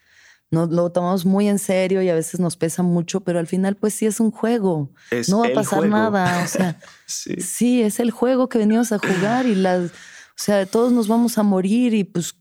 [0.53, 3.75] no, lo tomamos muy en serio y a veces nos pesa mucho, pero al final
[3.75, 4.93] pues sí es un juego.
[5.29, 6.45] no va a pasar nada.
[6.45, 7.83] O sea, sí.
[7.83, 11.43] es el juego que venimos a jugar y las, o sea, todos nos vamos a
[11.43, 12.37] morir y pues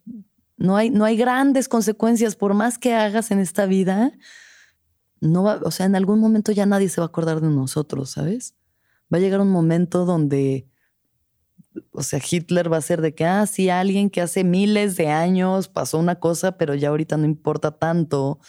[0.57, 4.11] no hay, no hay grandes consecuencias por más que hagas en esta vida.
[5.21, 8.09] No va, o sea, en algún momento ya nadie se va a acordar de nosotros,
[8.09, 8.55] ¿sabes?
[9.13, 10.67] Va a llegar un momento donde
[11.91, 15.07] o sea, Hitler va a ser de que, ah, sí, alguien que hace miles de
[15.07, 18.39] años pasó una cosa, pero ya ahorita no importa tanto.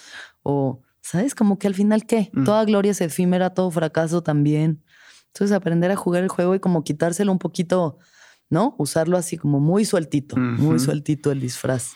[0.42, 1.34] O, ¿sabes?
[1.34, 2.30] Como que al final, ¿qué?
[2.32, 2.44] Mm.
[2.44, 4.82] Toda gloria es efímera, todo fracaso también.
[5.28, 7.98] Entonces, aprender a jugar el juego y como quitárselo un poquito,
[8.50, 8.74] ¿no?
[8.78, 11.92] Usarlo así como muy sueltito, muy sueltito el disfraz.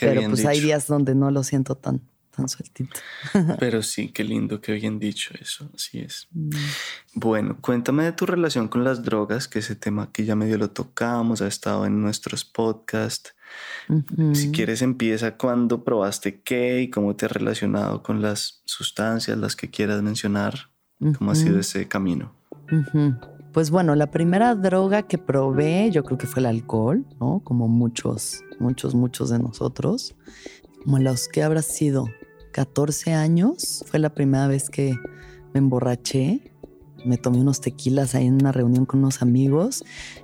[0.00, 2.00] pero pues hay días donde no lo siento tan
[2.34, 2.98] tan sueltito.
[3.60, 6.28] Pero sí, qué lindo, qué bien dicho eso, así es.
[6.32, 6.50] Mm.
[7.14, 10.70] Bueno, cuéntame de tu relación con las drogas, que ese tema que ya medio lo
[10.70, 13.34] tocamos, ha estado en nuestros podcasts.
[14.32, 19.56] Si quieres, empieza cuando probaste qué y cómo te has relacionado con las sustancias, las
[19.56, 20.70] que quieras mencionar,
[21.18, 22.34] cómo ha sido ese camino.
[23.52, 27.42] Pues bueno, la primera droga que probé, yo creo que fue el alcohol, ¿no?
[27.44, 30.14] Como muchos, muchos, muchos de nosotros.
[30.82, 32.06] Como los que habrá sido
[32.52, 34.94] 14 años fue la primera vez que
[35.52, 36.52] me emborraché.
[37.04, 39.82] Me tomé unos tequilas ahí en una reunión con unos amigos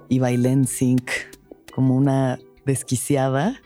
[0.09, 1.11] y bailé en zinc
[1.75, 3.61] como una desquiciada.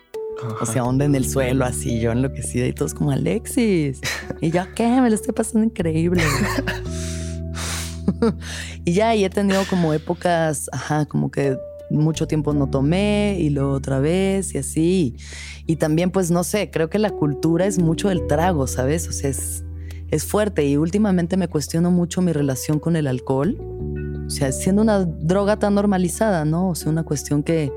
[0.60, 4.00] O sea, onda en el suelo, así yo enloquecida y todos como Alexis.
[4.40, 4.88] Y yo, ¿qué?
[5.00, 6.22] Me lo estoy pasando increíble.
[8.84, 11.56] y ya, y he tenido como épocas, ajá, como que
[11.92, 15.16] mucho tiempo no tomé y luego otra vez y así.
[15.66, 19.08] Y también, pues no sé, creo que la cultura es mucho del trago, ¿sabes?
[19.08, 19.64] O sea, es,
[20.10, 23.56] es fuerte y últimamente me cuestiono mucho mi relación con el alcohol.
[24.26, 26.70] O sea, siendo una droga tan normalizada, ¿no?
[26.70, 27.72] O sea, una cuestión que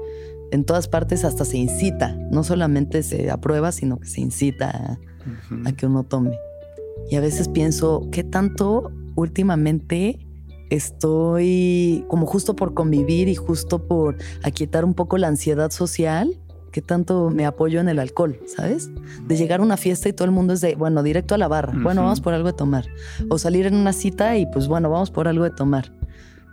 [0.52, 5.70] en todas partes hasta se incita, no solamente se aprueba, sino que se incita a,
[5.70, 6.38] a que uno tome.
[7.10, 10.25] Y a veces pienso, ¿qué tanto últimamente
[10.70, 16.40] estoy como justo por convivir y justo por aquietar un poco la ansiedad social,
[16.72, 18.90] que tanto me apoyo en el alcohol, ¿sabes?
[19.28, 21.48] De llegar a una fiesta y todo el mundo es de, bueno, directo a la
[21.48, 22.86] barra, bueno, vamos por algo de tomar.
[23.30, 25.94] O salir en una cita y pues bueno, vamos por algo de tomar.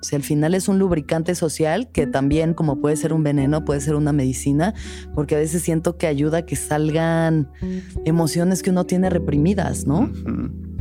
[0.00, 3.64] O sea, al final es un lubricante social que también, como puede ser un veneno,
[3.64, 4.74] puede ser una medicina,
[5.14, 7.48] porque a veces siento que ayuda a que salgan
[8.04, 10.10] emociones que uno tiene reprimidas, ¿no?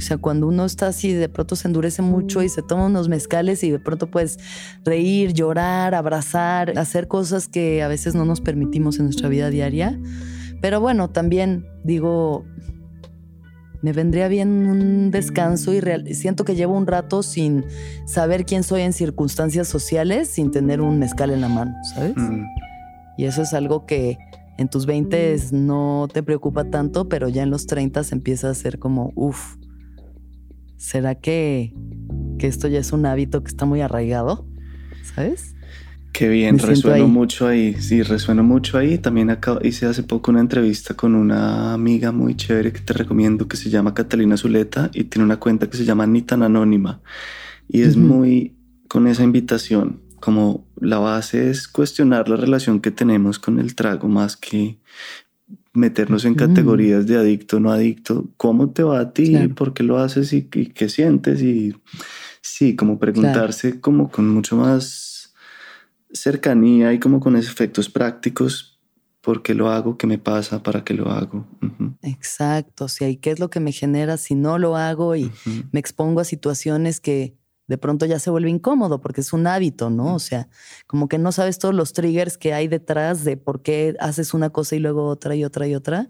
[0.02, 3.08] O sea, cuando uno está así, de pronto se endurece mucho y se toma unos
[3.08, 4.40] mezcales y de pronto puedes
[4.84, 10.00] reír, llorar, abrazar, hacer cosas que a veces no nos permitimos en nuestra vida diaria
[10.60, 12.46] Pero bueno, también digo,
[13.84, 15.82] me vendría bien un descanso y
[16.16, 17.64] siento que llevo un rato sin
[18.08, 22.18] saber quién soy en circunstancias sociales, sin tener un mezcal en la mano, ¿sabes?
[22.18, 22.46] Mm.
[23.20, 24.18] Y eso es algo que
[24.58, 28.80] en tus 20 no te preocupa tanto, pero ya en los 30 empieza a ser
[28.80, 29.58] como, uff,
[30.82, 31.74] ¿será que,
[32.40, 34.48] que esto ya es un hábito que está muy arraigado?
[35.04, 35.56] ¿Sabes?
[36.12, 37.76] Qué bien, resueno mucho ahí.
[37.80, 38.98] Sí, resueno mucho ahí.
[38.98, 43.58] También hice hace poco una entrevista con una amiga muy chévere que te recomiendo que
[43.58, 47.00] se llama Catalina Zuleta y tiene una cuenta que se llama Ni tan anónima.
[47.70, 48.58] Y es muy
[48.90, 54.10] con esa invitación, como la base es cuestionar la relación que tenemos con el trago
[54.10, 54.80] más que
[55.74, 58.30] meternos en categorías de adicto, no adicto.
[58.38, 59.48] ¿Cómo te va a ti?
[59.50, 61.42] ¿Por qué lo haces y, qué sientes?
[61.42, 61.76] Y
[62.42, 65.34] sí, como preguntarse como con mucho más
[66.12, 68.80] cercanía y como con efectos prácticos,
[69.22, 69.98] ¿por qué lo hago?
[69.98, 70.62] ¿Qué me pasa?
[70.62, 71.48] ¿Para qué lo hago?
[72.02, 75.32] Exacto, o sea, ¿y qué es lo que me genera si no lo hago y
[75.72, 77.36] me expongo a situaciones que
[77.72, 80.14] de pronto ya se vuelve incómodo porque es un hábito, ¿no?
[80.14, 80.50] O sea,
[80.88, 84.50] como que no sabes todos los triggers que hay detrás de por qué haces una
[84.50, 86.10] cosa y luego otra y otra y otra.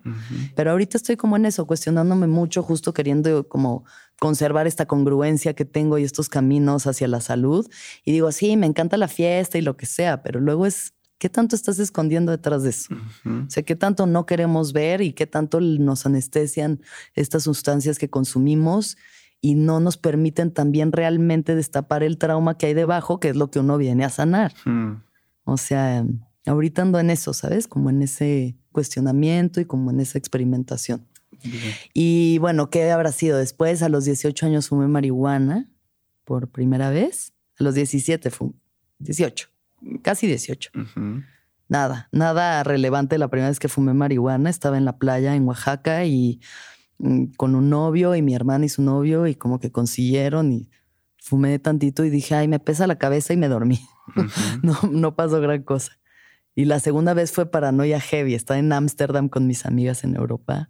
[0.55, 3.86] Pero ahorita estoy como en eso, cuestionándome mucho, justo queriendo como
[4.20, 7.70] conservar esta congruencia que tengo y estos caminos hacia la salud.
[8.03, 11.30] Y digo, sí, me encanta la fiesta y lo que sea, pero luego es, ¿qué
[11.30, 12.95] tanto estás escondiendo detrás de eso?
[13.24, 16.82] O sea, ¿qué tanto no queremos ver y qué tanto nos anestesian
[17.14, 18.97] estas sustancias que consumimos
[19.41, 23.49] y no nos permiten también realmente destapar el trauma que hay debajo, que es lo
[23.49, 24.53] que uno viene a sanar?
[25.43, 26.05] O sea,
[26.45, 27.67] ahorita ando en eso, ¿sabes?
[27.67, 31.07] Como en ese cuestionamiento y como en esa experimentación.
[31.93, 33.39] Y bueno, ¿qué habrá sido?
[33.39, 35.67] Después, a los 18 años fumé marihuana
[36.23, 37.33] por primera vez.
[37.59, 38.53] A los 17 fumé,
[38.99, 39.49] 18,
[40.03, 40.71] casi 18.
[41.67, 44.49] Nada, nada relevante la primera vez que fumé marihuana.
[44.49, 46.41] Estaba en la playa en Oaxaca y
[47.37, 50.69] con un novio y mi hermana y su novio y como que consiguieron y
[51.17, 53.79] fumé tantito y dije, ay, me pesa la cabeza y me dormí.
[54.63, 55.99] no, no pasó gran cosa.
[56.55, 58.35] Y la segunda vez fue paranoia heavy.
[58.35, 60.69] Estaba en Ámsterdam con mis amigas en Europa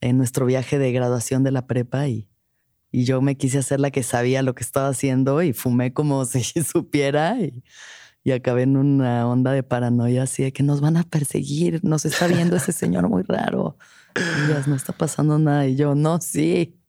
[0.00, 2.28] en nuestro viaje de graduación de la prepa y,
[2.90, 6.24] y yo me quise hacer la que sabía lo que estaba haciendo y fumé como
[6.26, 7.64] si supiera y,
[8.22, 12.04] y acabé en una onda de paranoia así de que nos van a perseguir, nos
[12.04, 13.76] está viendo ese señor muy raro.
[14.66, 15.66] No está pasando nada.
[15.66, 16.80] Y yo, no, sí.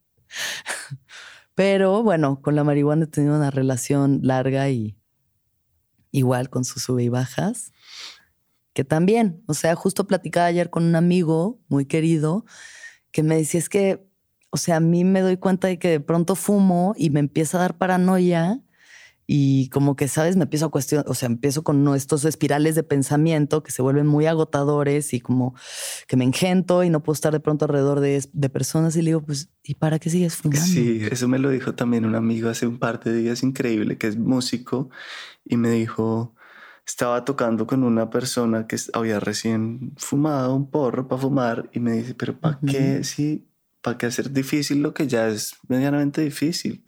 [1.56, 4.98] Pero bueno, con la marihuana he tenido una relación larga y
[6.12, 7.72] igual con sus sube y bajas,
[8.74, 12.46] que también, o sea, justo platicaba ayer con un amigo muy querido
[13.12, 14.08] que me decía es que,
[14.52, 17.58] o sea, a mí me doy cuenta de que de pronto fumo y me empieza
[17.58, 18.62] a dar paranoia
[19.30, 20.38] y como que, ¿sabes?
[20.38, 24.08] Me empiezo a cuestionar, o sea, empiezo con estos espirales de pensamiento que se vuelven
[24.08, 25.54] muy agotadores y como
[26.08, 29.10] que me engento y no puedo estar de pronto alrededor de, de personas y le
[29.10, 30.66] digo, pues, ¿y para qué sigues fumando?
[30.66, 34.08] Sí, eso me lo dijo también un amigo hace un par de días increíble, que
[34.08, 34.90] es músico,
[35.44, 36.34] y me dijo,
[36.86, 41.92] estaba tocando con una persona que había recién fumado un porro para fumar y me
[41.92, 43.47] dice, pero ¿para qué sí?
[43.82, 46.84] ¿Para qué hacer difícil lo que ya es medianamente difícil?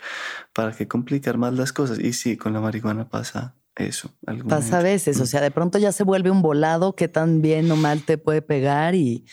[0.54, 2.00] ¿Para qué complicar más las cosas?
[2.00, 4.12] Y sí, con la marihuana pasa eso.
[4.48, 7.72] Pasa a veces, o sea, de pronto ya se vuelve un volado que tan bien
[7.72, 9.26] o mal te puede pegar y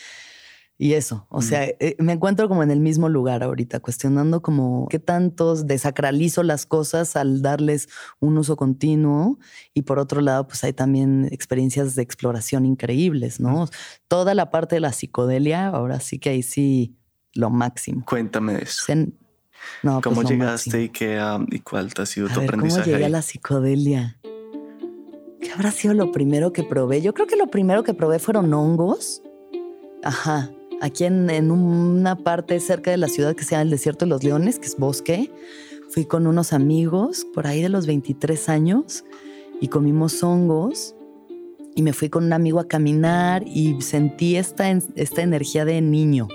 [0.79, 4.87] y eso, o sea, eh, me encuentro como en el mismo lugar ahorita, cuestionando como
[4.91, 7.89] qué tantos desacralizo las cosas al darles
[8.21, 9.39] un uso continuo.
[9.73, 13.71] Y por otro lado, pues hay también experiencias de exploración increíbles, ¿no?
[14.07, 16.99] Toda la parte de la psicodelia, ahora sí que ahí sí
[17.37, 18.05] lo máximo.
[18.05, 18.93] Cuéntame de eso.
[19.82, 21.20] no, ¿Cómo pues llegaste y, qué,
[21.51, 22.82] y cuál ha sido tu aprendizaje?
[22.82, 24.18] ¿Cómo llegué a la psicodelia?
[25.41, 27.03] ¿Qué habrá sido lo primero que probé?
[27.03, 29.22] Yo creo que lo primero que probé fueron hongos.
[30.03, 34.11] Ajá, aquí en, una parte cerca de la ciudad que se llama el Desierto de
[34.11, 35.30] los Leones, que es bosque.
[35.91, 39.05] Fui con unos amigos por ahí de los 23 años
[39.61, 40.95] y comimos hongos
[41.74, 46.26] y me fui con un amigo a caminar y sentí esta, esta energía de niño,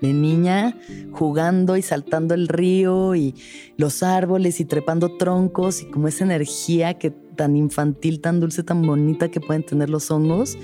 [0.00, 0.76] de niña
[1.12, 3.34] jugando y saltando el río y
[3.76, 8.82] los árboles y trepando troncos y como esa energía que tan infantil, tan dulce, tan
[8.82, 10.58] bonita que pueden tener los hongos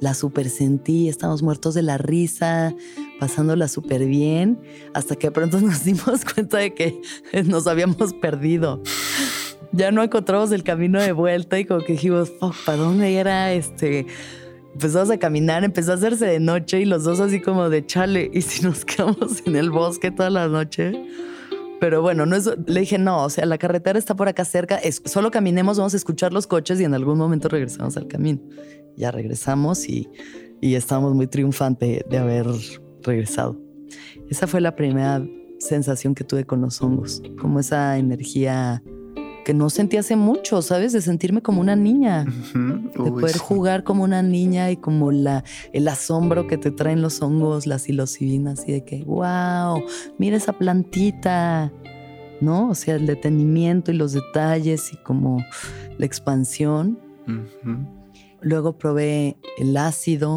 [0.00, 2.74] la super sentí, estamos muertos de la risa,
[3.18, 4.60] pasándola súper bien,
[4.92, 7.00] hasta que pronto nos dimos cuenta de que
[7.44, 8.82] nos habíamos perdido.
[9.72, 12.30] Ya no encontramos el camino de vuelta y como que dijimos,
[12.64, 14.06] ¿para dónde era este?
[14.74, 18.30] Empezamos a caminar, empezó a hacerse de noche y los dos así como de chale,
[18.32, 20.92] ¿y si nos quedamos en el bosque toda la noche?
[21.80, 24.76] Pero bueno, no es, le dije, no, o sea, la carretera está por acá cerca,
[24.76, 28.40] es, solo caminemos, vamos a escuchar los coches y en algún momento regresamos al camino
[28.96, 30.08] ya regresamos y,
[30.60, 32.46] y estábamos muy triunfantes de haber
[33.02, 33.60] regresado.
[34.28, 35.24] Esa fue la primera
[35.58, 38.82] sensación que tuve con los hongos, como esa energía
[39.44, 40.92] que no sentí hace mucho, ¿sabes?
[40.92, 45.86] De sentirme como una niña, de poder jugar como una niña y como la, el
[45.86, 49.82] asombro que te traen los hongos, las psilocibinas y de que, wow,
[50.18, 51.72] mira esa plantita,
[52.40, 52.70] ¿no?
[52.70, 55.44] O sea, el detenimiento y los detalles y como
[55.98, 56.98] la expansión.
[58.40, 60.36] Luego probé el ácido,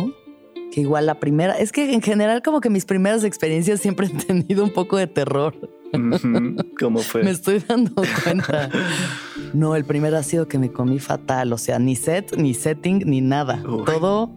[0.72, 4.18] que igual la primera, es que en general como que mis primeras experiencias siempre han
[4.18, 5.56] tenido un poco de terror.
[6.80, 7.24] ¿Cómo fue?
[7.24, 8.70] Me estoy dando cuenta.
[9.54, 13.22] No, el primer ácido que me comí fatal, o sea, ni set, ni setting, ni
[13.22, 13.64] nada.
[13.86, 14.36] Todo,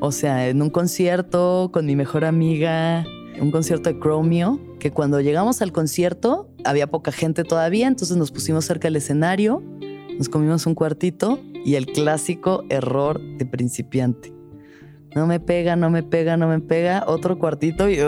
[0.00, 3.04] o sea, en un concierto con mi mejor amiga,
[3.40, 8.32] un concierto de Chromio, que cuando llegamos al concierto había poca gente todavía, entonces nos
[8.32, 9.62] pusimos cerca del escenario,
[10.16, 14.32] nos comimos un cuartito y el clásico error de principiante.
[15.14, 17.98] No me pega, no me pega, no me pega, otro cuartito y...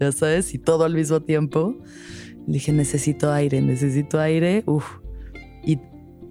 [0.00, 1.76] ya sabes, y todo al mismo tiempo.
[2.46, 4.62] Le dije, necesito aire, necesito aire.
[4.66, 4.84] Uf.
[5.64, 5.78] Y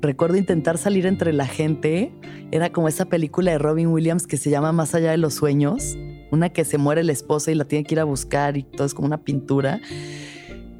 [0.02, 2.14] recuerdo intentar salir entre la gente.
[2.52, 5.98] Era como esa película de Robin Williams que se llama Más allá de los sueños.
[6.32, 8.86] Una que se muere la esposa y la tiene que ir a buscar y todo
[8.86, 9.80] es como una pintura.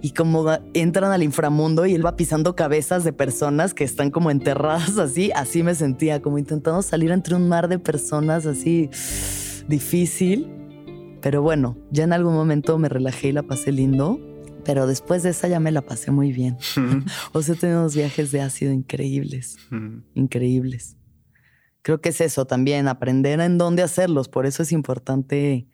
[0.02, 4.32] Y como entran al inframundo y él va pisando cabezas de personas que están como
[4.32, 8.90] enterradas así, así me sentía, como intentando salir entre un mar de personas así
[9.68, 10.53] difícil.
[11.24, 14.20] Pero bueno, ya en algún momento me relajé y la pasé lindo.
[14.66, 16.58] Pero después de esa ya me la pasé muy bien.
[17.34, 19.58] o sea, tenemos viajes de ácido increíbles,
[20.14, 20.98] increíbles.
[21.82, 24.28] Creo que es eso también, aprender en dónde hacerlos.
[24.28, 25.68] Por eso es importante,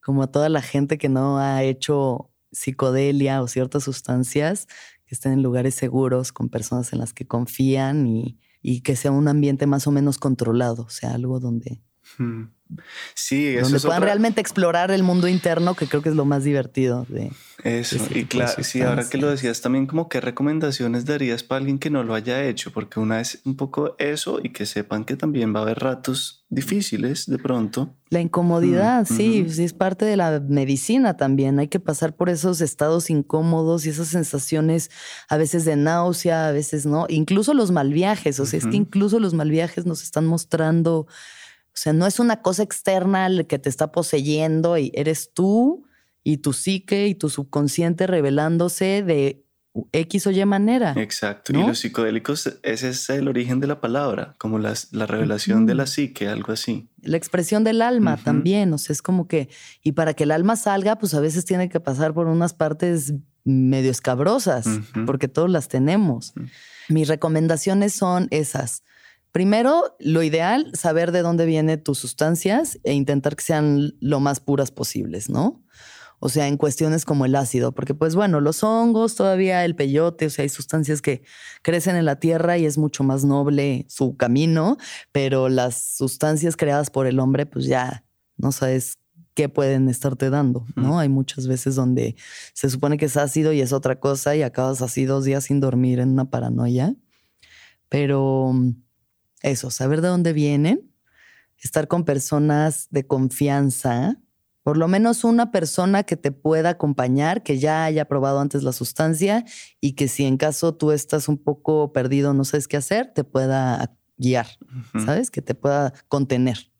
[0.00, 4.66] como a toda la gente que no ha hecho psicodelia o ciertas sustancias,
[5.06, 9.12] que estén en lugares seguros, con personas en las que confían y, y que sea
[9.12, 11.82] un ambiente más o menos controlado, o sea, algo donde
[13.14, 16.44] Sí, eso Donde puedan realmente explorar el mundo interno, que creo que es lo más
[16.44, 17.30] divertido de.
[17.64, 21.78] Eso, y claro, sí, ahora que lo decías también, como qué recomendaciones darías para alguien
[21.78, 25.16] que no lo haya hecho, porque una es un poco eso y que sepan que
[25.16, 27.94] también va a haber ratos difíciles de pronto.
[28.10, 31.58] La incomodidad, sí, sí, es parte de la medicina también.
[31.58, 34.90] Hay que pasar por esos estados incómodos y esas sensaciones
[35.28, 37.06] a veces de náusea, a veces no.
[37.08, 41.08] Incluso los mal viajes, o sea, es que incluso los mal viajes nos están mostrando
[41.76, 45.84] o sea, no es una cosa externa que te está poseyendo y eres tú
[46.24, 49.44] y tu psique y tu subconsciente revelándose de
[49.92, 50.94] X o Y manera.
[50.96, 51.52] Exacto.
[51.52, 54.74] Y los psicodélicos, ese es el origen de la palabra, como la
[55.06, 56.88] revelación de la psique, algo así.
[57.02, 59.50] La expresión del alma también, o sea, es como que,
[59.82, 63.12] y para que el alma salga, pues a veces tiene que pasar por unas partes
[63.44, 64.66] medio escabrosas,
[65.04, 66.32] porque todos las tenemos.
[66.88, 68.82] Mis recomendaciones son esas.
[69.36, 74.40] Primero, lo ideal, saber de dónde vienen tus sustancias e intentar que sean lo más
[74.40, 75.62] puras posibles, ¿no?
[76.20, 80.24] O sea, en cuestiones como el ácido, porque pues bueno, los hongos, todavía el peyote,
[80.24, 81.22] o sea, hay sustancias que
[81.60, 84.78] crecen en la tierra y es mucho más noble su camino,
[85.12, 88.06] pero las sustancias creadas por el hombre, pues ya
[88.38, 88.96] no sabes
[89.34, 90.98] qué pueden estarte dando, ¿no?
[90.98, 92.16] Hay muchas veces donde
[92.54, 95.60] se supone que es ácido y es otra cosa y acabas así dos días sin
[95.60, 96.96] dormir en una paranoia,
[97.90, 98.54] pero
[99.42, 100.90] eso, saber de dónde vienen,
[101.58, 104.20] estar con personas de confianza,
[104.62, 108.72] por lo menos una persona que te pueda acompañar, que ya haya probado antes la
[108.72, 109.44] sustancia
[109.80, 113.22] y que si en caso tú estás un poco perdido, no sabes qué hacer, te
[113.22, 114.46] pueda guiar,
[115.04, 115.30] ¿sabes?
[115.30, 116.72] Que te pueda contener.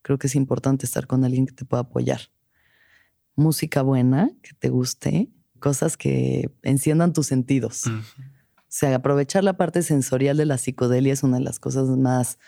[0.00, 2.20] Creo que es importante estar con alguien que te pueda apoyar.
[3.34, 7.82] Música buena, que te guste, cosas que enciendan tus sentidos.
[8.78, 12.38] Sea, aprovechar la parte sensorial de la psicodelia es una de las cosas más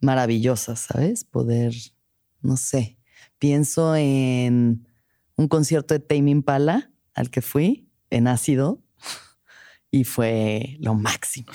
[0.00, 1.24] maravillosas, ¿sabes?
[1.24, 1.74] Poder,
[2.40, 2.98] no sé,
[3.38, 4.86] pienso en
[5.36, 8.82] un concierto de Tame Impala al que fui en ácido
[9.90, 11.48] y fue lo máximo.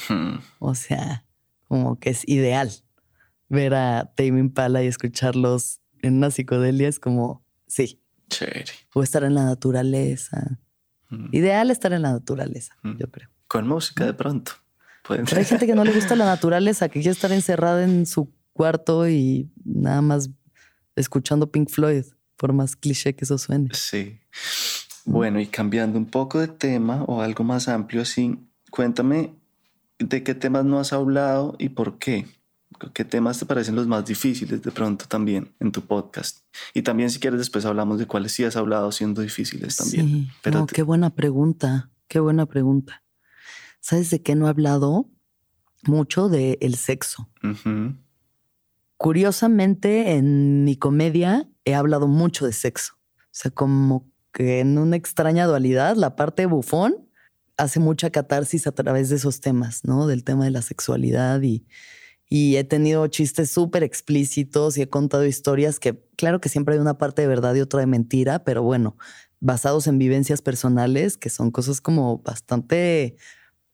[0.59, 1.26] O sea,
[1.68, 2.70] como que es ideal
[3.47, 8.01] ver a Tame Impala y escucharlos en una psicodelia es como, sí.
[8.30, 8.66] Chévere.
[8.93, 10.59] O estar en la naturaleza.
[11.32, 13.30] Ideal estar en la naturaleza, yo creo.
[13.52, 14.54] Con música de pronto.
[15.06, 18.32] Pero hay gente que no le gusta la naturaleza, que quiere estar encerrada en su
[18.54, 20.30] cuarto y nada más
[20.95, 22.06] escuchando Pink Floyd,
[22.38, 23.68] por más cliché que eso suene.
[23.74, 24.22] Sí.
[25.04, 28.39] Bueno, y cambiando un poco de tema o algo más amplio así,
[28.70, 29.36] cuéntame
[29.99, 32.28] de qué temas no has hablado y por qué.
[32.93, 36.39] ¿Qué temas te parecen los más difíciles de pronto también en tu podcast?
[36.74, 40.08] Y también si quieres después hablamos de cuáles sí has hablado siendo difíciles también.
[40.08, 43.01] Sí, Pero qué buena pregunta, qué buena pregunta.
[43.82, 45.09] ¿Sabes de qué no he hablado?
[45.84, 47.29] Mucho del el sexo.
[48.97, 52.93] curiosamente en mi comedia he hablado mucho de sexo.
[53.17, 57.09] O sea, como que en una extraña dualidad, la parte bufón
[57.57, 60.05] hace mucha catarsis a través de esos temas, ¿no?
[60.05, 61.65] Del tema de la sexualidad y,
[62.29, 66.79] y he tenido chistes súper explícitos y he contado historias que, claro que siempre hay
[66.79, 68.97] una parte de verdad y otra de mentira, pero bueno,
[69.39, 73.17] basados en vivencias personales, que son cosas como bastante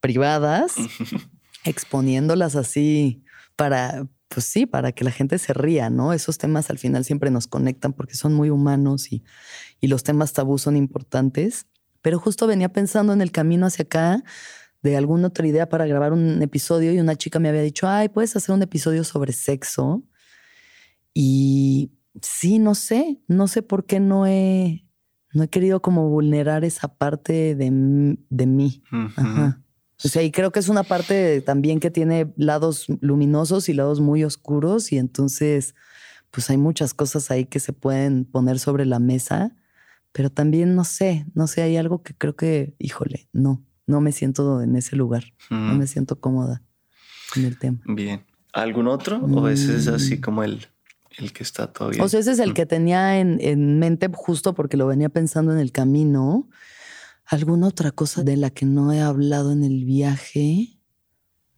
[0.00, 0.74] privadas,
[1.64, 3.24] exponiéndolas así
[3.56, 6.12] para, pues sí, para que la gente se ría, ¿no?
[6.12, 9.24] Esos temas al final siempre nos conectan porque son muy humanos y,
[9.80, 11.66] y los temas tabú son importantes.
[12.02, 14.22] Pero justo venía pensando en el camino hacia acá
[14.82, 18.08] de alguna otra idea para grabar un episodio y una chica me había dicho, ay,
[18.08, 20.04] puedes hacer un episodio sobre sexo.
[21.12, 21.90] Y
[22.22, 24.86] sí, no sé, no sé por qué no he,
[25.32, 28.82] no he querido como vulnerar esa parte de, de mí.
[30.04, 34.00] O sea, y creo que es una parte también que tiene lados luminosos y lados
[34.00, 35.74] muy oscuros y entonces,
[36.30, 39.54] pues hay muchas cosas ahí que se pueden poner sobre la mesa
[40.12, 44.12] pero también no sé, no sé, hay algo que creo que, híjole, no, no me
[44.12, 46.62] siento en ese lugar, no me siento cómoda
[47.36, 47.78] en el tema.
[47.84, 48.24] Bien.
[48.52, 49.18] ¿Algún otro?
[49.18, 50.20] ¿O ese es así mm.
[50.20, 50.66] como el,
[51.18, 52.02] el que está todavía?
[52.02, 52.54] O sea, ese es el mm.
[52.54, 56.48] que tenía en, en mente justo porque lo venía pensando en el camino.
[57.30, 60.78] ¿Alguna otra cosa de la que no he hablado en el viaje?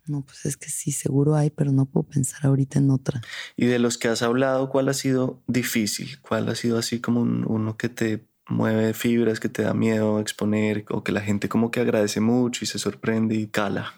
[0.04, 3.20] No, pues es que sí, seguro hay, pero no puedo pensar ahorita en otra.
[3.56, 6.20] Y de los que has hablado, ¿cuál ha sido difícil?
[6.22, 10.84] ¿Cuál ha sido así como uno que te mueve fibras que te da miedo exponer
[10.90, 13.94] o que la gente como que agradece mucho y se sorprende y cala?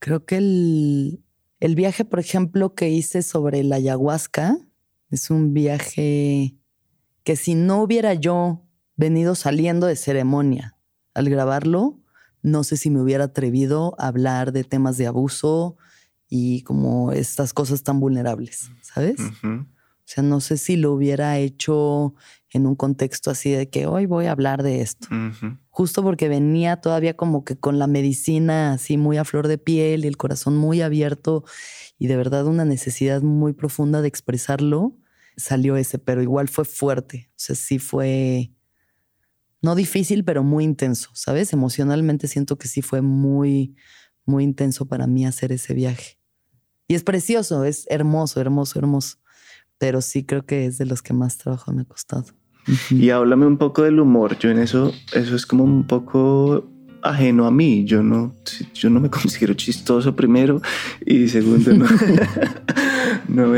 [0.00, 1.24] Creo que el,
[1.60, 4.58] el viaje, por ejemplo, que hice sobre la ayahuasca
[5.08, 6.58] es un viaje
[7.22, 8.60] que si no hubiera yo
[8.96, 10.73] venido saliendo de ceremonia
[11.14, 12.00] al grabarlo,
[12.42, 15.76] no sé si me hubiera atrevido a hablar de temas de abuso
[16.28, 19.16] y como estas cosas tan vulnerables, ¿sabes?
[20.04, 22.14] O sea, no sé si lo hubiera hecho
[22.50, 25.08] en un contexto así de que hoy voy a hablar de esto.
[25.70, 30.04] Justo porque venía todavía como que con la medicina así muy a flor de piel
[30.04, 31.44] y el corazón muy abierto
[31.98, 34.96] y de verdad una necesidad muy profunda de expresarlo,
[35.36, 37.30] salió ese, pero igual fue fuerte.
[37.30, 38.53] O sea, sí fue
[39.64, 41.52] no difícil, pero muy intenso, ¿sabes?
[41.52, 43.74] Emocionalmente siento que sí fue muy,
[44.24, 46.18] muy intenso para mí hacer ese viaje.
[46.86, 49.18] Y es precioso, es hermoso, hermoso, hermoso
[49.78, 52.24] pero sí creo que es de los que más trabajo me ha costado.
[52.90, 54.38] Y háblame un poco del humor.
[54.38, 56.66] Yo en eso, eso es como un poco
[57.02, 57.84] ajeno a mí.
[57.84, 58.34] Yo no,
[58.72, 60.60] yo no me considero chistoso primero
[61.04, 61.86] y segundo no.
[63.28, 63.52] no,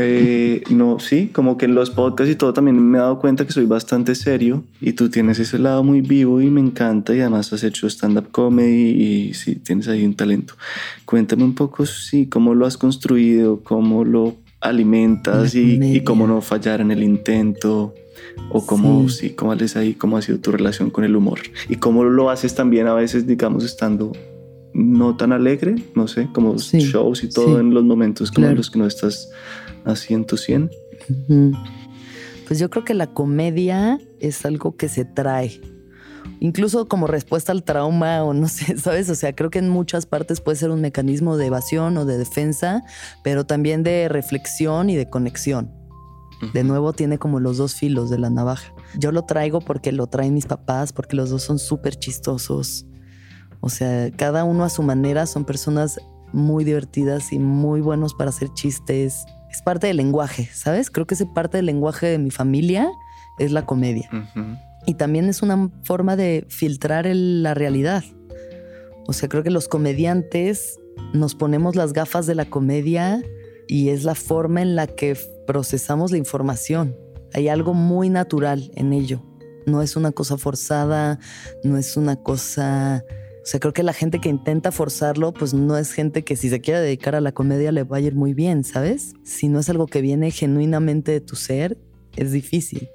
[0.69, 3.51] no, sí, como que en los podcasts y todo también me he dado cuenta que
[3.51, 7.51] soy bastante serio y tú tienes ese lado muy vivo y me encanta y además
[7.53, 10.55] has hecho stand-up comedy y sí, tienes ahí un talento.
[11.05, 16.81] Cuéntame un poco, sí, cómo lo has construido, cómo lo alimentas y, cómo no fallar
[16.81, 17.93] en el intento
[18.49, 19.31] o cómo sí.
[19.31, 21.39] cómo ahí cómo ha sido tu relación con el humor
[21.69, 24.13] y cómo lo haces también a veces digamos estando
[24.73, 28.79] no tan alegre no sé como shows y todo en los momentos como los que
[28.79, 29.29] no estás
[29.85, 30.69] haciendo 100
[32.47, 35.61] pues yo creo que la comedia es algo que se trae
[36.39, 39.09] incluso como respuesta al trauma o no sé, ¿sabes?
[39.09, 42.17] O sea, creo que en muchas partes puede ser un mecanismo de evasión o de
[42.17, 42.83] defensa,
[43.23, 45.71] pero también de reflexión y de conexión.
[46.53, 48.71] De nuevo tiene como los dos filos de la navaja.
[48.99, 52.85] Yo lo traigo porque lo traen mis papás, porque los dos son súper chistosos.
[53.61, 55.99] O sea, cada uno a su manera son personas
[56.33, 59.25] muy divertidas y muy buenos para hacer chistes.
[59.51, 60.91] Es parte del lenguaje, ¿sabes?
[60.91, 62.89] Creo que ese parte del lenguaje de mi familia
[63.39, 64.09] es la comedia.
[64.85, 68.03] Y también es una forma de filtrar la realidad.
[69.07, 70.79] O sea, creo que los comediantes
[71.13, 73.21] nos ponemos las gafas de la comedia
[73.67, 76.95] y es la forma en la que procesamos la información.
[77.33, 79.21] Hay algo muy natural en ello.
[79.65, 81.19] No es una cosa forzada,
[81.63, 83.03] no es una cosa...
[83.47, 86.49] O sea, creo que la gente que intenta forzarlo, pues no es gente que si
[86.49, 89.13] se quiere dedicar a la comedia le va a ir muy bien, ¿sabes?
[89.23, 91.77] Si no es algo que viene genuinamente de tu ser,
[92.17, 92.89] es difícil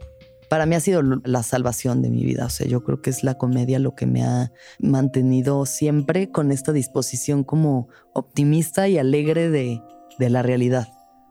[0.53, 2.45] para mí ha sido la salvación de mi vida.
[2.45, 6.53] O sea, yo creo que es la comedia lo que me ha mantenido siempre con
[6.53, 9.81] esta disposición como optimista y alegre de,
[10.19, 10.89] la realidad.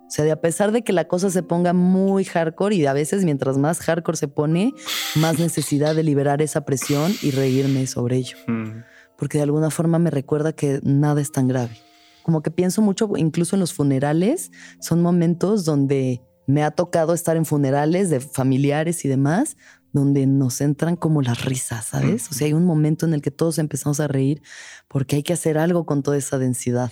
[0.08, 2.94] O sea, de a pesar de que la cosa se ponga muy hardcore y a
[2.94, 4.74] veces mientras más hardcore se pone,
[5.14, 8.38] más necesidad de liberar esa presión y reírme sobre ello.
[8.48, 8.80] Mm.
[9.22, 11.80] Porque de alguna forma me recuerda que nada es tan grave.
[12.24, 14.50] Como que pienso mucho, incluso en los funerales,
[14.80, 19.58] son momentos donde me ha tocado estar en funerales de familiares y demás,
[19.94, 22.32] donde nos entran como las risas, ¿sabes?
[22.32, 24.42] O sea, hay un momento en el que todos empezamos a reír
[24.88, 26.92] porque hay que hacer algo con toda esa densidad.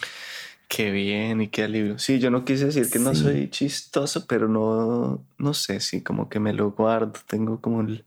[0.70, 1.98] Qué bien y qué alivio.
[1.98, 6.30] Sí, yo no quise decir que no soy chistoso, pero no, no sé, sí, como
[6.30, 8.06] que me lo guardo, tengo como el...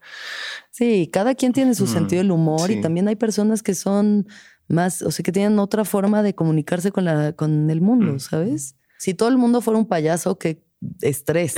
[0.71, 4.29] Sí, cada quien tiene su sentido del humor y también hay personas que son
[4.69, 8.77] más, o sea, que tienen otra forma de comunicarse con, la, con el mundo, ¿sabes?
[8.97, 10.63] Si todo el mundo fuera un payaso, que
[11.01, 11.55] estrés,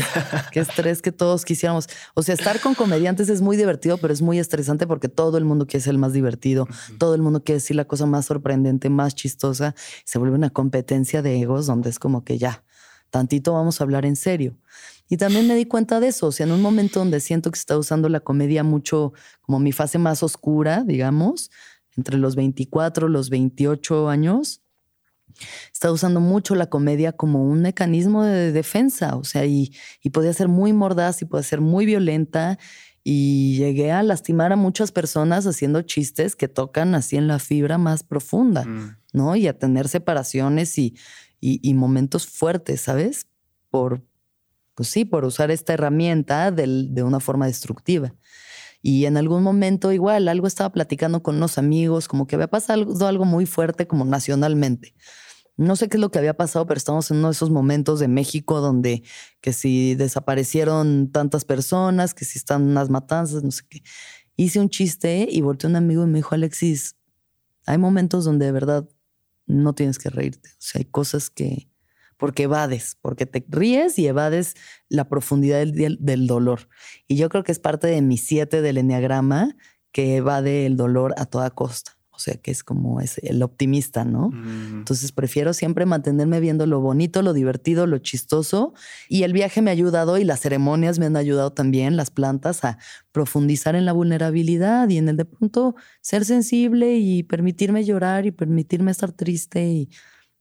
[0.52, 1.88] qué estrés que todos quisiéramos.
[2.14, 5.44] O sea, estar con comediantes es muy divertido, pero es muy estresante porque todo el
[5.44, 6.66] mundo quiere ser el más divertido,
[6.98, 9.74] todo el mundo quiere decir la cosa más sorprendente, más chistosa.
[10.04, 12.64] Se vuelve una competencia de egos donde es como que ya,
[13.10, 14.56] tantito vamos a hablar en serio.
[15.08, 17.56] Y también me di cuenta de eso, o sea, en un momento donde siento que
[17.56, 19.12] se está usando la comedia mucho
[19.42, 21.50] como mi fase más oscura, digamos,
[21.96, 24.63] entre los 24, los 28 años,
[25.72, 29.72] está usando mucho la comedia como un mecanismo de defensa, o sea, y,
[30.02, 32.58] y podía ser muy mordaz y puede ser muy violenta.
[33.06, 37.76] Y llegué a lastimar a muchas personas haciendo chistes que tocan así en la fibra
[37.76, 38.96] más profunda, mm.
[39.12, 39.36] ¿no?
[39.36, 40.96] Y a tener separaciones y,
[41.38, 43.26] y, momentos fuertes, ¿sabes?
[43.68, 44.02] Por,
[44.74, 48.14] pues sí, por usar esta herramienta de una forma destructiva.
[48.86, 53.06] Y en algún momento igual, algo estaba platicando con unos amigos, como que había pasado
[53.06, 54.94] algo muy fuerte como nacionalmente.
[55.56, 58.00] No sé qué es lo que había pasado, pero estamos en uno de esos momentos
[58.00, 59.04] de México donde
[59.40, 63.82] que si desaparecieron tantas personas, que si están unas matanzas, no sé qué.
[64.36, 66.96] Hice un chiste y volteé a un amigo y me dijo, Alexis,
[67.66, 68.88] hay momentos donde de verdad
[69.46, 70.50] no tienes que reírte.
[70.50, 71.68] O sea, hay cosas que,
[72.16, 74.54] porque evades, porque te ríes y evades
[74.88, 76.68] la profundidad del, del, dolor.
[77.06, 79.56] Y yo creo que es parte de mi siete del enneagrama
[79.92, 81.96] que evade el dolor a toda costa.
[82.14, 84.30] O sea, que es como es el optimista, ¿no?
[84.30, 84.78] Mm.
[84.78, 88.72] Entonces prefiero siempre mantenerme viendo lo bonito, lo divertido, lo chistoso.
[89.08, 92.64] Y el viaje me ha ayudado y las ceremonias me han ayudado también, las plantas,
[92.64, 92.78] a
[93.10, 98.30] profundizar en la vulnerabilidad y en el de pronto ser sensible y permitirme llorar y
[98.30, 99.66] permitirme estar triste.
[99.66, 99.90] Y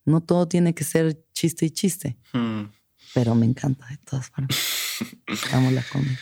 [0.06, 2.18] no todo tiene que ser chiste y chiste.
[2.34, 2.66] Mm.
[3.16, 4.58] Pero me encanta de todas formas.
[5.54, 6.20] Amo la comida.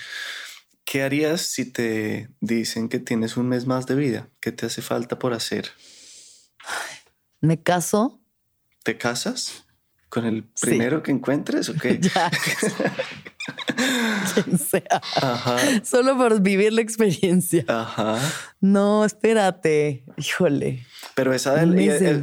[0.86, 4.30] ¿Qué harías si te dicen que tienes un mes más de vida?
[4.40, 5.70] ¿Qué te hace falta por hacer?
[7.40, 8.22] ¿Me caso?
[8.84, 9.66] ¿Te casas?
[10.10, 12.00] ¿Con el primero que encuentres o qué?
[12.02, 12.30] ya.
[14.34, 15.02] Quien sea.
[15.22, 15.58] Ajá.
[15.84, 17.66] Solo por vivir la experiencia.
[17.68, 18.20] Ajá.
[18.60, 20.04] No, espérate.
[20.18, 20.86] Híjole.
[21.16, 21.76] Pero esa del,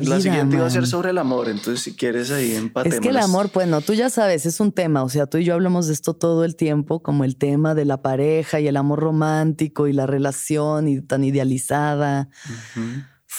[0.08, 1.48] la siguiente iba a ser sobre el amor.
[1.48, 2.94] Entonces, si quieres ahí empatemos.
[2.94, 5.02] Es que el amor, bueno, tú ya sabes, es un tema.
[5.02, 7.84] O sea, tú y yo hablamos de esto todo el tiempo, como el tema de
[7.84, 12.28] la pareja y el amor romántico y la relación y tan idealizada.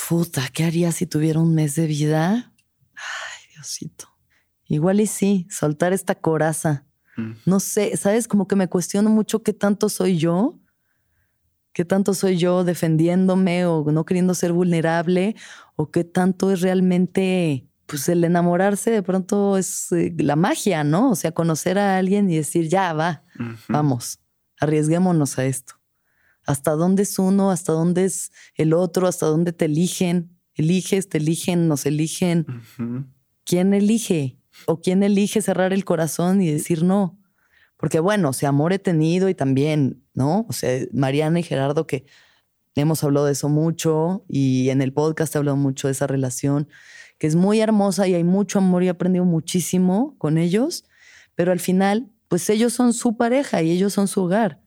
[0.07, 2.53] Puta, ¿qué haría si tuviera un mes de vida?
[2.95, 4.09] Ay, Diosito.
[4.65, 6.85] Igual y sí, soltar esta coraza.
[7.20, 7.36] Mm.
[7.45, 8.28] No sé, ¿sabes?
[8.28, 10.59] Como que me cuestiono mucho qué tanto soy yo
[11.74, 15.36] qué tanto soy yo defendiéndome o no queriendo ser vulnerable
[15.76, 21.11] o qué tanto es realmente pues el enamorarse de pronto es eh, la magia, ¿no?
[21.11, 23.24] O sea, conocer a alguien y decir, ya va,
[23.67, 24.20] vamos,
[24.59, 25.76] arriesguémonos a esto.
[26.45, 27.49] ¿Hasta dónde es uno?
[27.49, 29.07] ¿Hasta dónde es el otro?
[29.07, 30.38] ¿Hasta dónde te eligen?
[30.53, 32.45] ¿Eliges, te eligen, nos eligen?
[33.43, 34.38] ¿Quién elige?
[34.66, 37.20] ¿O quién elige cerrar el corazón y decir no?
[37.78, 40.45] Porque bueno, o sea, amor he tenido y también, ¿no?
[40.49, 42.05] O sea, Mariana y Gerardo que
[42.76, 46.68] hemos hablado de eso mucho y en el podcast he hablado mucho de esa relación
[47.18, 50.86] que es muy hermosa y hay mucho amor y he aprendido muchísimo con ellos,
[51.36, 54.62] pero al final, pues ellos son su pareja y ellos son su hogar.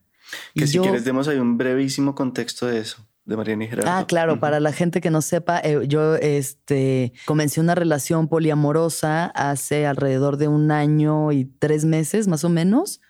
[0.54, 3.90] Que si quieres demos ahí un brevísimo contexto de eso de Mariana y Gerardo.
[3.90, 9.26] Ah, claro, para la gente que no sepa, eh, yo este, comencé una relación poliamorosa
[9.26, 13.00] hace alrededor de un año y tres meses, más o menos,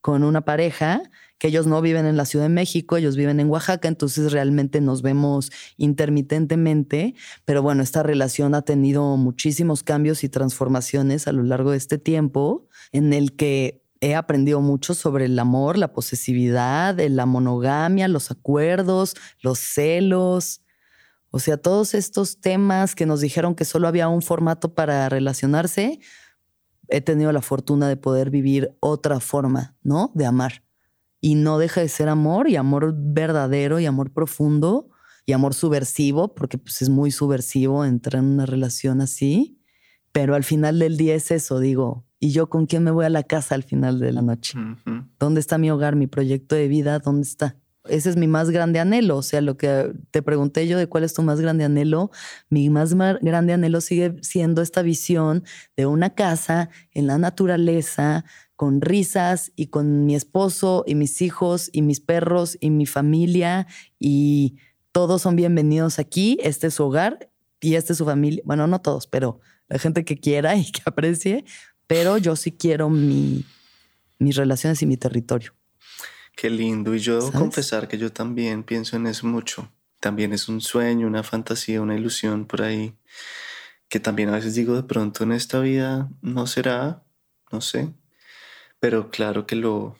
[0.00, 1.02] con una pareja
[1.38, 4.80] que ellos no viven en la Ciudad de México, ellos viven en Oaxaca, entonces realmente
[4.80, 11.42] nos vemos intermitentemente, pero bueno, esta relación ha tenido muchísimos cambios y transformaciones a lo
[11.42, 16.98] largo de este tiempo en el que he aprendido mucho sobre el amor, la posesividad,
[16.98, 20.60] la monogamia, los acuerdos, los celos.
[21.30, 26.00] O sea, todos estos temas que nos dijeron que solo había un formato para relacionarse,
[26.88, 30.10] he tenido la fortuna de poder vivir otra forma, ¿no?
[30.16, 30.64] De amar.
[31.20, 34.90] Y no deja de ser amor y amor verdadero y amor profundo
[35.26, 39.60] y amor subversivo, porque pues es muy subversivo entrar en una relación así.
[40.10, 43.10] Pero al final del día es eso, digo, ¿Y yo con quién me voy a
[43.10, 44.56] la casa al final de la noche?
[45.18, 47.00] ¿Dónde está mi hogar, mi proyecto de vida?
[47.00, 47.56] ¿Dónde está?
[47.88, 49.16] Ese es mi más grande anhelo.
[49.16, 52.12] O sea, lo que te pregunté yo de cuál es tu más grande anhelo,
[52.48, 55.42] mi más grande anhelo sigue siendo esta visión
[55.76, 61.70] de una casa en la naturaleza, con risas y con mi esposo y mis hijos
[61.72, 63.66] y mis perros y mi familia
[63.98, 64.58] y
[64.92, 66.38] todos son bienvenidos aquí.
[66.40, 68.42] Este es su hogar y este es su familia.
[68.44, 69.40] Bueno, no todos, pero
[69.72, 71.44] la gente que quiera y que aprecie,
[71.92, 73.44] pero yo sí quiero mi,
[74.18, 75.52] mis relaciones y mi territorio.
[76.34, 76.94] Qué lindo.
[76.94, 79.70] Y yo debo confesar que yo también pienso en eso mucho.
[80.00, 82.94] También es un sueño, una fantasía, una ilusión por ahí,
[83.90, 87.04] que también a veces digo de pronto en esta vida no será,
[87.50, 87.92] no sé,
[88.80, 89.98] pero claro que lo,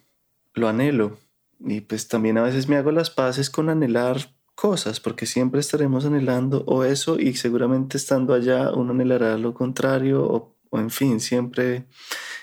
[0.55, 1.19] lo anhelo.
[1.61, 6.07] Y pues también a veces me hago las paces con anhelar cosas, porque siempre estaremos
[6.07, 11.85] anhelando o eso y seguramente estando allá uno anhelará lo contrario o, en fin, siempre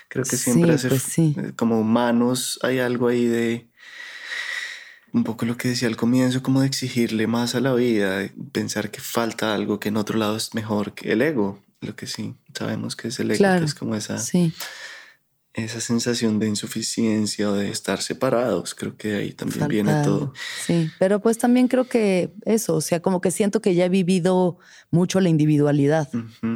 [0.08, 3.68] creo que siempre pues eh, como humanos hay algo ahí de
[5.12, 8.90] un poco lo que decía al comienzo, como de exigirle más a la vida, pensar
[8.90, 12.36] que falta algo que en otro lado es mejor que el ego, lo que sí
[12.54, 14.18] sabemos que es el ego, que es como esa,
[15.54, 20.32] esa sensación de insuficiencia o de estar separados, creo que ahí también viene todo.
[20.64, 23.88] Sí, pero pues también creo que eso, o sea, como que siento que ya he
[23.88, 24.58] vivido
[24.90, 26.08] mucho la individualidad,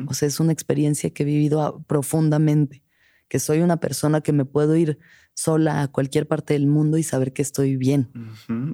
[0.07, 2.85] o sea, es una experiencia que he vivido profundamente,
[3.29, 4.99] que soy una persona que me puedo ir
[5.35, 8.11] sola a cualquier parte del mundo y saber que estoy bien.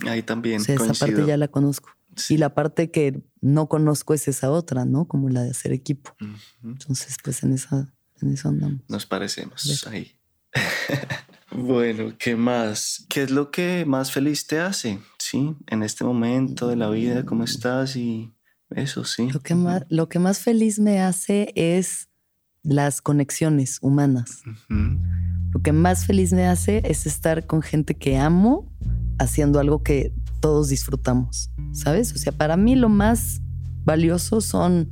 [0.06, 0.60] Ahí también.
[0.60, 1.90] esa parte ya la conozco.
[2.28, 5.06] Y la parte que no conozco es esa otra, ¿no?
[5.06, 6.14] Como la de hacer equipo.
[6.62, 8.80] Entonces, pues en esa, en eso andamos.
[8.88, 10.12] Nos parecemos ahí.
[11.52, 13.04] bueno, ¿qué más?
[13.08, 14.98] ¿Qué es lo que más feliz te hace?
[15.18, 17.96] Sí, en este momento de la vida, ¿cómo estás?
[17.96, 18.32] Y
[18.70, 19.30] eso sí.
[19.30, 22.08] Lo que más, lo que más feliz me hace es
[22.62, 24.42] las conexiones humanas.
[24.68, 28.70] Lo que más feliz me hace es estar con gente que amo
[29.18, 32.12] haciendo algo que todos disfrutamos, ¿sabes?
[32.14, 33.42] O sea, para mí lo más
[33.84, 34.90] valioso son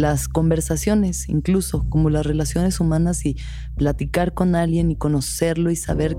[0.00, 3.36] las conversaciones, incluso como las relaciones humanas y
[3.76, 6.16] platicar con alguien y conocerlo y saber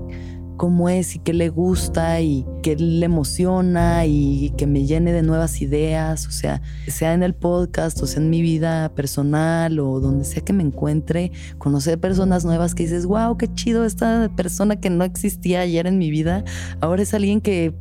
[0.56, 5.22] cómo es y qué le gusta y qué le emociona y que me llene de
[5.22, 9.98] nuevas ideas, o sea, sea en el podcast o sea en mi vida personal o
[9.98, 14.76] donde sea que me encuentre, conocer personas nuevas que dices, wow, qué chido esta persona
[14.76, 16.44] que no existía ayer en mi vida,
[16.80, 17.74] ahora es alguien que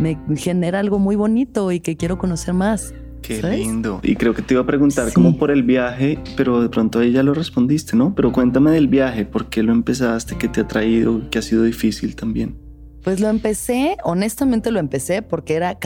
[0.00, 2.94] me genera algo muy bonito y que quiero conocer más.
[3.26, 4.00] Qué lindo.
[4.02, 7.12] Y creo que te iba a preguntar como por el viaje, pero de pronto ahí
[7.12, 8.14] ya lo respondiste, ¿no?
[8.14, 10.36] Pero cuéntame del viaje, ¿por qué lo empezaste?
[10.36, 11.22] ¿Qué te ha traído?
[11.30, 12.58] ¿Qué ha sido difícil también?
[13.02, 15.78] Pues lo empecé, honestamente lo empecé porque era,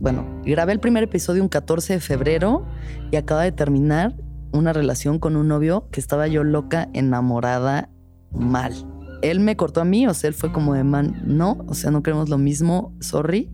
[0.00, 2.64] bueno, grabé el primer episodio un 14 de febrero
[3.10, 4.14] y acaba de terminar
[4.52, 7.90] una relación con un novio que estaba yo loca, enamorada,
[8.32, 8.72] mal.
[9.22, 11.90] Él me cortó a mí, o sea, él fue como de man, no, o sea,
[11.90, 13.50] no queremos lo mismo, sorry.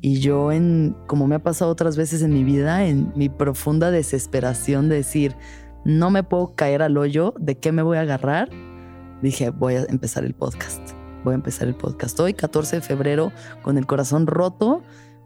[0.00, 3.90] Y yo, en, como me ha pasado otras veces en mi vida, en mi profunda
[3.90, 5.34] desesperación de decir,
[5.84, 8.48] no me puedo caer al hoyo, ¿de qué me voy a agarrar?
[9.22, 10.80] Dije, voy a empezar el podcast.
[11.24, 13.32] Voy a empezar el podcast hoy, 14 de febrero,
[13.62, 14.82] con el corazón roto.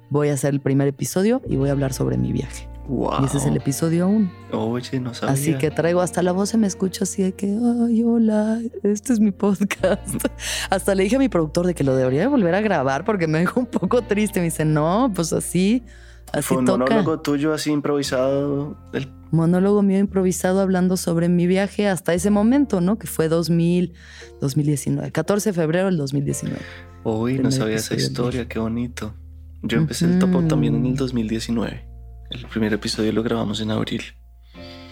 [0.08, 2.71] Voy a hacer el primer episodio y voy a hablar sobre mi viaje.
[2.88, 4.30] Y ese es el episodio 1.
[4.52, 5.34] Oye, no sabía.
[5.34, 9.12] Así que traigo hasta la voz, se me escucha así de que, ay, hola, este
[9.12, 10.26] es mi podcast.
[10.70, 13.38] hasta le dije a mi productor de que lo debería volver a grabar porque me
[13.38, 14.40] dejó un poco triste.
[14.40, 15.84] Me dice, no, pues así,
[16.32, 18.76] así Fue un monólogo tuyo así improvisado.
[18.92, 19.08] El...
[19.30, 22.98] Monólogo mío improvisado hablando sobre mi viaje hasta ese momento, ¿no?
[22.98, 23.94] Que fue 2000,
[24.40, 26.58] 2019, 14 de febrero del 2019.
[27.04, 29.14] Uy, no sabía esa historia, qué bonito.
[29.62, 31.91] Yo empecé el topo también en el 2019.
[32.32, 34.02] El primer episodio lo grabamos en abril.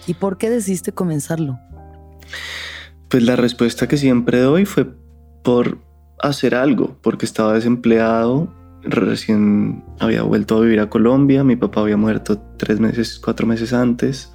[0.07, 1.59] ¿Y por qué decidiste comenzarlo?
[3.09, 4.87] Pues la respuesta que siempre doy fue
[5.43, 5.79] por
[6.21, 11.97] hacer algo, porque estaba desempleado, recién había vuelto a vivir a Colombia, mi papá había
[11.97, 14.33] muerto tres meses, cuatro meses antes.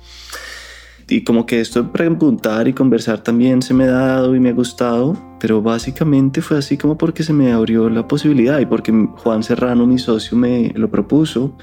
[1.07, 4.49] Y como que esto de preguntar y conversar también se me ha dado y me
[4.49, 8.91] ha gustado, pero básicamente fue así como porque se me abrió la posibilidad y porque
[9.17, 11.55] Juan Serrano, mi socio, me lo propuso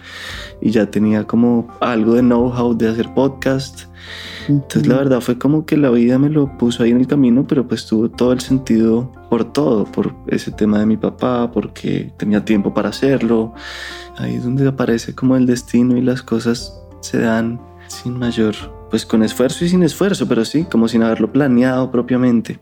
[0.60, 3.86] y ya tenía como algo de know-how de hacer podcast.
[4.48, 7.44] Entonces la verdad fue como que la vida me lo puso ahí en el camino,
[7.44, 12.12] pero pues tuvo todo el sentido por todo, por ese tema de mi papá, porque
[12.16, 13.54] tenía tiempo para hacerlo.
[14.18, 18.54] Ahí es donde aparece como el destino y las cosas se dan sin mayor
[18.92, 22.60] pues con esfuerzo y sin esfuerzo, pero sí, como sin haberlo planeado propiamente.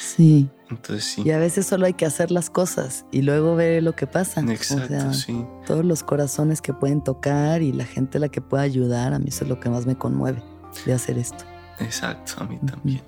[0.00, 0.48] Sí.
[0.70, 1.22] Entonces sí.
[1.24, 4.42] Y a veces solo hay que hacer las cosas y luego ver lo que pasa.
[4.42, 5.44] Exacto, sí.
[5.66, 9.18] Todos los corazones que pueden tocar y la gente a la que pueda ayudar, a
[9.18, 10.40] mí eso es lo que más me conmueve
[10.84, 11.44] de hacer esto.
[11.80, 13.02] Exacto, a mí también.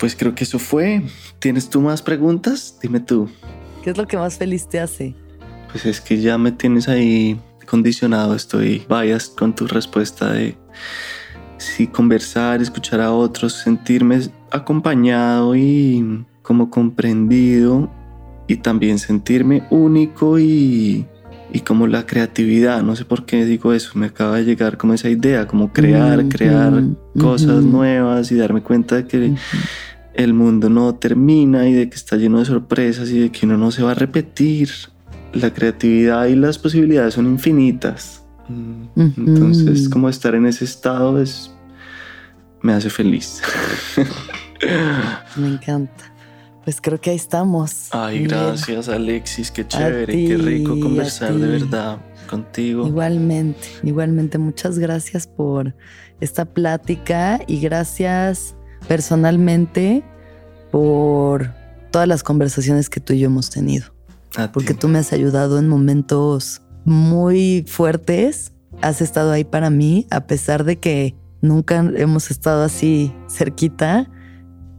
[0.00, 1.04] Pues creo que eso fue.
[1.38, 2.78] ¿Tienes tú más preguntas?
[2.82, 3.30] Dime tú.
[3.84, 5.14] ¿Qué es lo que más feliz te hace?
[5.70, 10.56] Pues es que ya me tienes ahí condicionado, estoy vayas con tu respuesta de
[11.58, 17.90] sí, conversar, escuchar a otros, sentirme acompañado y como comprendido
[18.46, 21.06] y también sentirme único y
[21.52, 24.94] y como la creatividad, no sé por qué digo eso, me acaba de llegar como
[24.94, 26.82] esa idea, como crear, crear
[27.18, 29.34] cosas nuevas y darme cuenta de que
[30.14, 33.56] el mundo no termina y de que está lleno de sorpresas y de que uno
[33.56, 34.70] no se va a repetir.
[35.32, 38.25] La creatividad y las posibilidades son infinitas.
[38.96, 41.50] Entonces, como estar en ese estado es
[42.62, 43.42] me hace feliz.
[45.36, 46.12] me encanta.
[46.64, 47.88] Pues creo que ahí estamos.
[47.92, 52.88] Ay, gracias Alexis, qué chévere, qué rico conversar de verdad contigo.
[52.88, 55.76] Igualmente, igualmente, muchas gracias por
[56.20, 58.56] esta plática y gracias
[58.88, 60.02] personalmente
[60.72, 61.52] por
[61.92, 63.86] todas las conversaciones que tú y yo hemos tenido.
[64.52, 70.26] porque tú me has ayudado en momentos muy fuertes, has estado ahí para mí, a
[70.26, 74.08] pesar de que nunca hemos estado así cerquita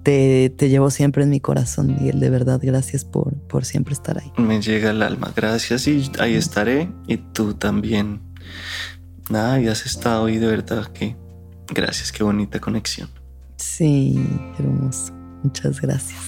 [0.08, 2.20] te, llevo siempre en mi corazón, Miguel.
[2.22, 4.32] De verdad, gracias por, por siempre estar ahí.
[4.38, 5.34] Me llega el alma.
[5.36, 6.90] Gracias y ahí estaré.
[7.08, 8.22] Y tú también.
[9.30, 11.18] Nada, y has estado ahí de verdad que
[11.74, 13.10] gracias, qué bonita conexión.
[13.58, 14.26] Sí,
[14.58, 15.12] hermoso.
[15.44, 16.22] Muchas gracias.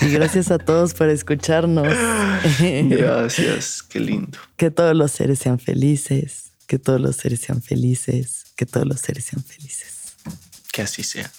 [0.00, 1.86] Y gracias a todos por escucharnos.
[2.60, 4.38] Gracias, qué lindo.
[4.56, 9.00] Que todos los seres sean felices, que todos los seres sean felices, que todos los
[9.00, 10.16] seres sean felices.
[10.72, 11.30] Que así sea.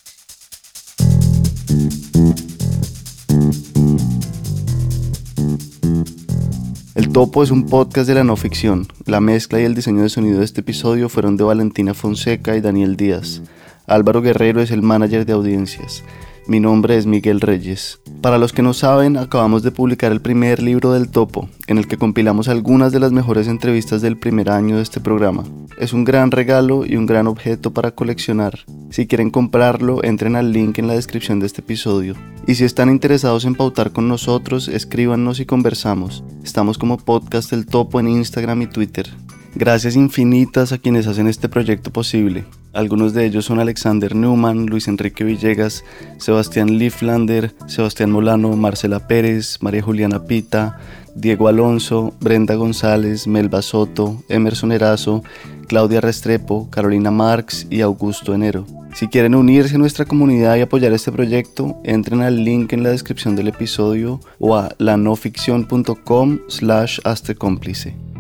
[6.93, 8.87] El Topo es un podcast de la no ficción.
[9.05, 12.61] La mezcla y el diseño de sonido de este episodio fueron de Valentina Fonseca y
[12.61, 13.41] Daniel Díaz.
[13.87, 16.03] Álvaro Guerrero es el manager de audiencias.
[16.51, 18.01] Mi nombre es Miguel Reyes.
[18.19, 21.87] Para los que no saben, acabamos de publicar el primer libro del Topo, en el
[21.87, 25.45] que compilamos algunas de las mejores entrevistas del primer año de este programa.
[25.77, 28.65] Es un gran regalo y un gran objeto para coleccionar.
[28.89, 32.15] Si quieren comprarlo, entren al link en la descripción de este episodio.
[32.45, 36.21] Y si están interesados en pautar con nosotros, escríbanos y conversamos.
[36.43, 39.09] Estamos como Podcast del Topo en Instagram y Twitter.
[39.53, 42.45] Gracias infinitas a quienes hacen este proyecto posible.
[42.73, 45.83] Algunos de ellos son Alexander Newman, Luis Enrique Villegas,
[46.17, 50.79] Sebastián Lieflander, Sebastián Molano, Marcela Pérez, María Juliana Pita,
[51.15, 55.21] Diego Alonso, Brenda González, Melba Soto, Emerson Erazo,
[55.67, 58.65] Claudia Restrepo, Carolina Marx y Augusto Enero.
[58.93, 62.89] Si quieren unirse a nuestra comunidad y apoyar este proyecto, entren al link en la
[62.89, 66.99] descripción del episodio o a lanoficción.com slash
[67.37, 68.10] cómplice.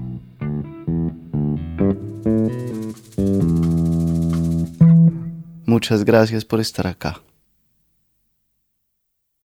[5.65, 7.21] Muchas gracias por estar acá.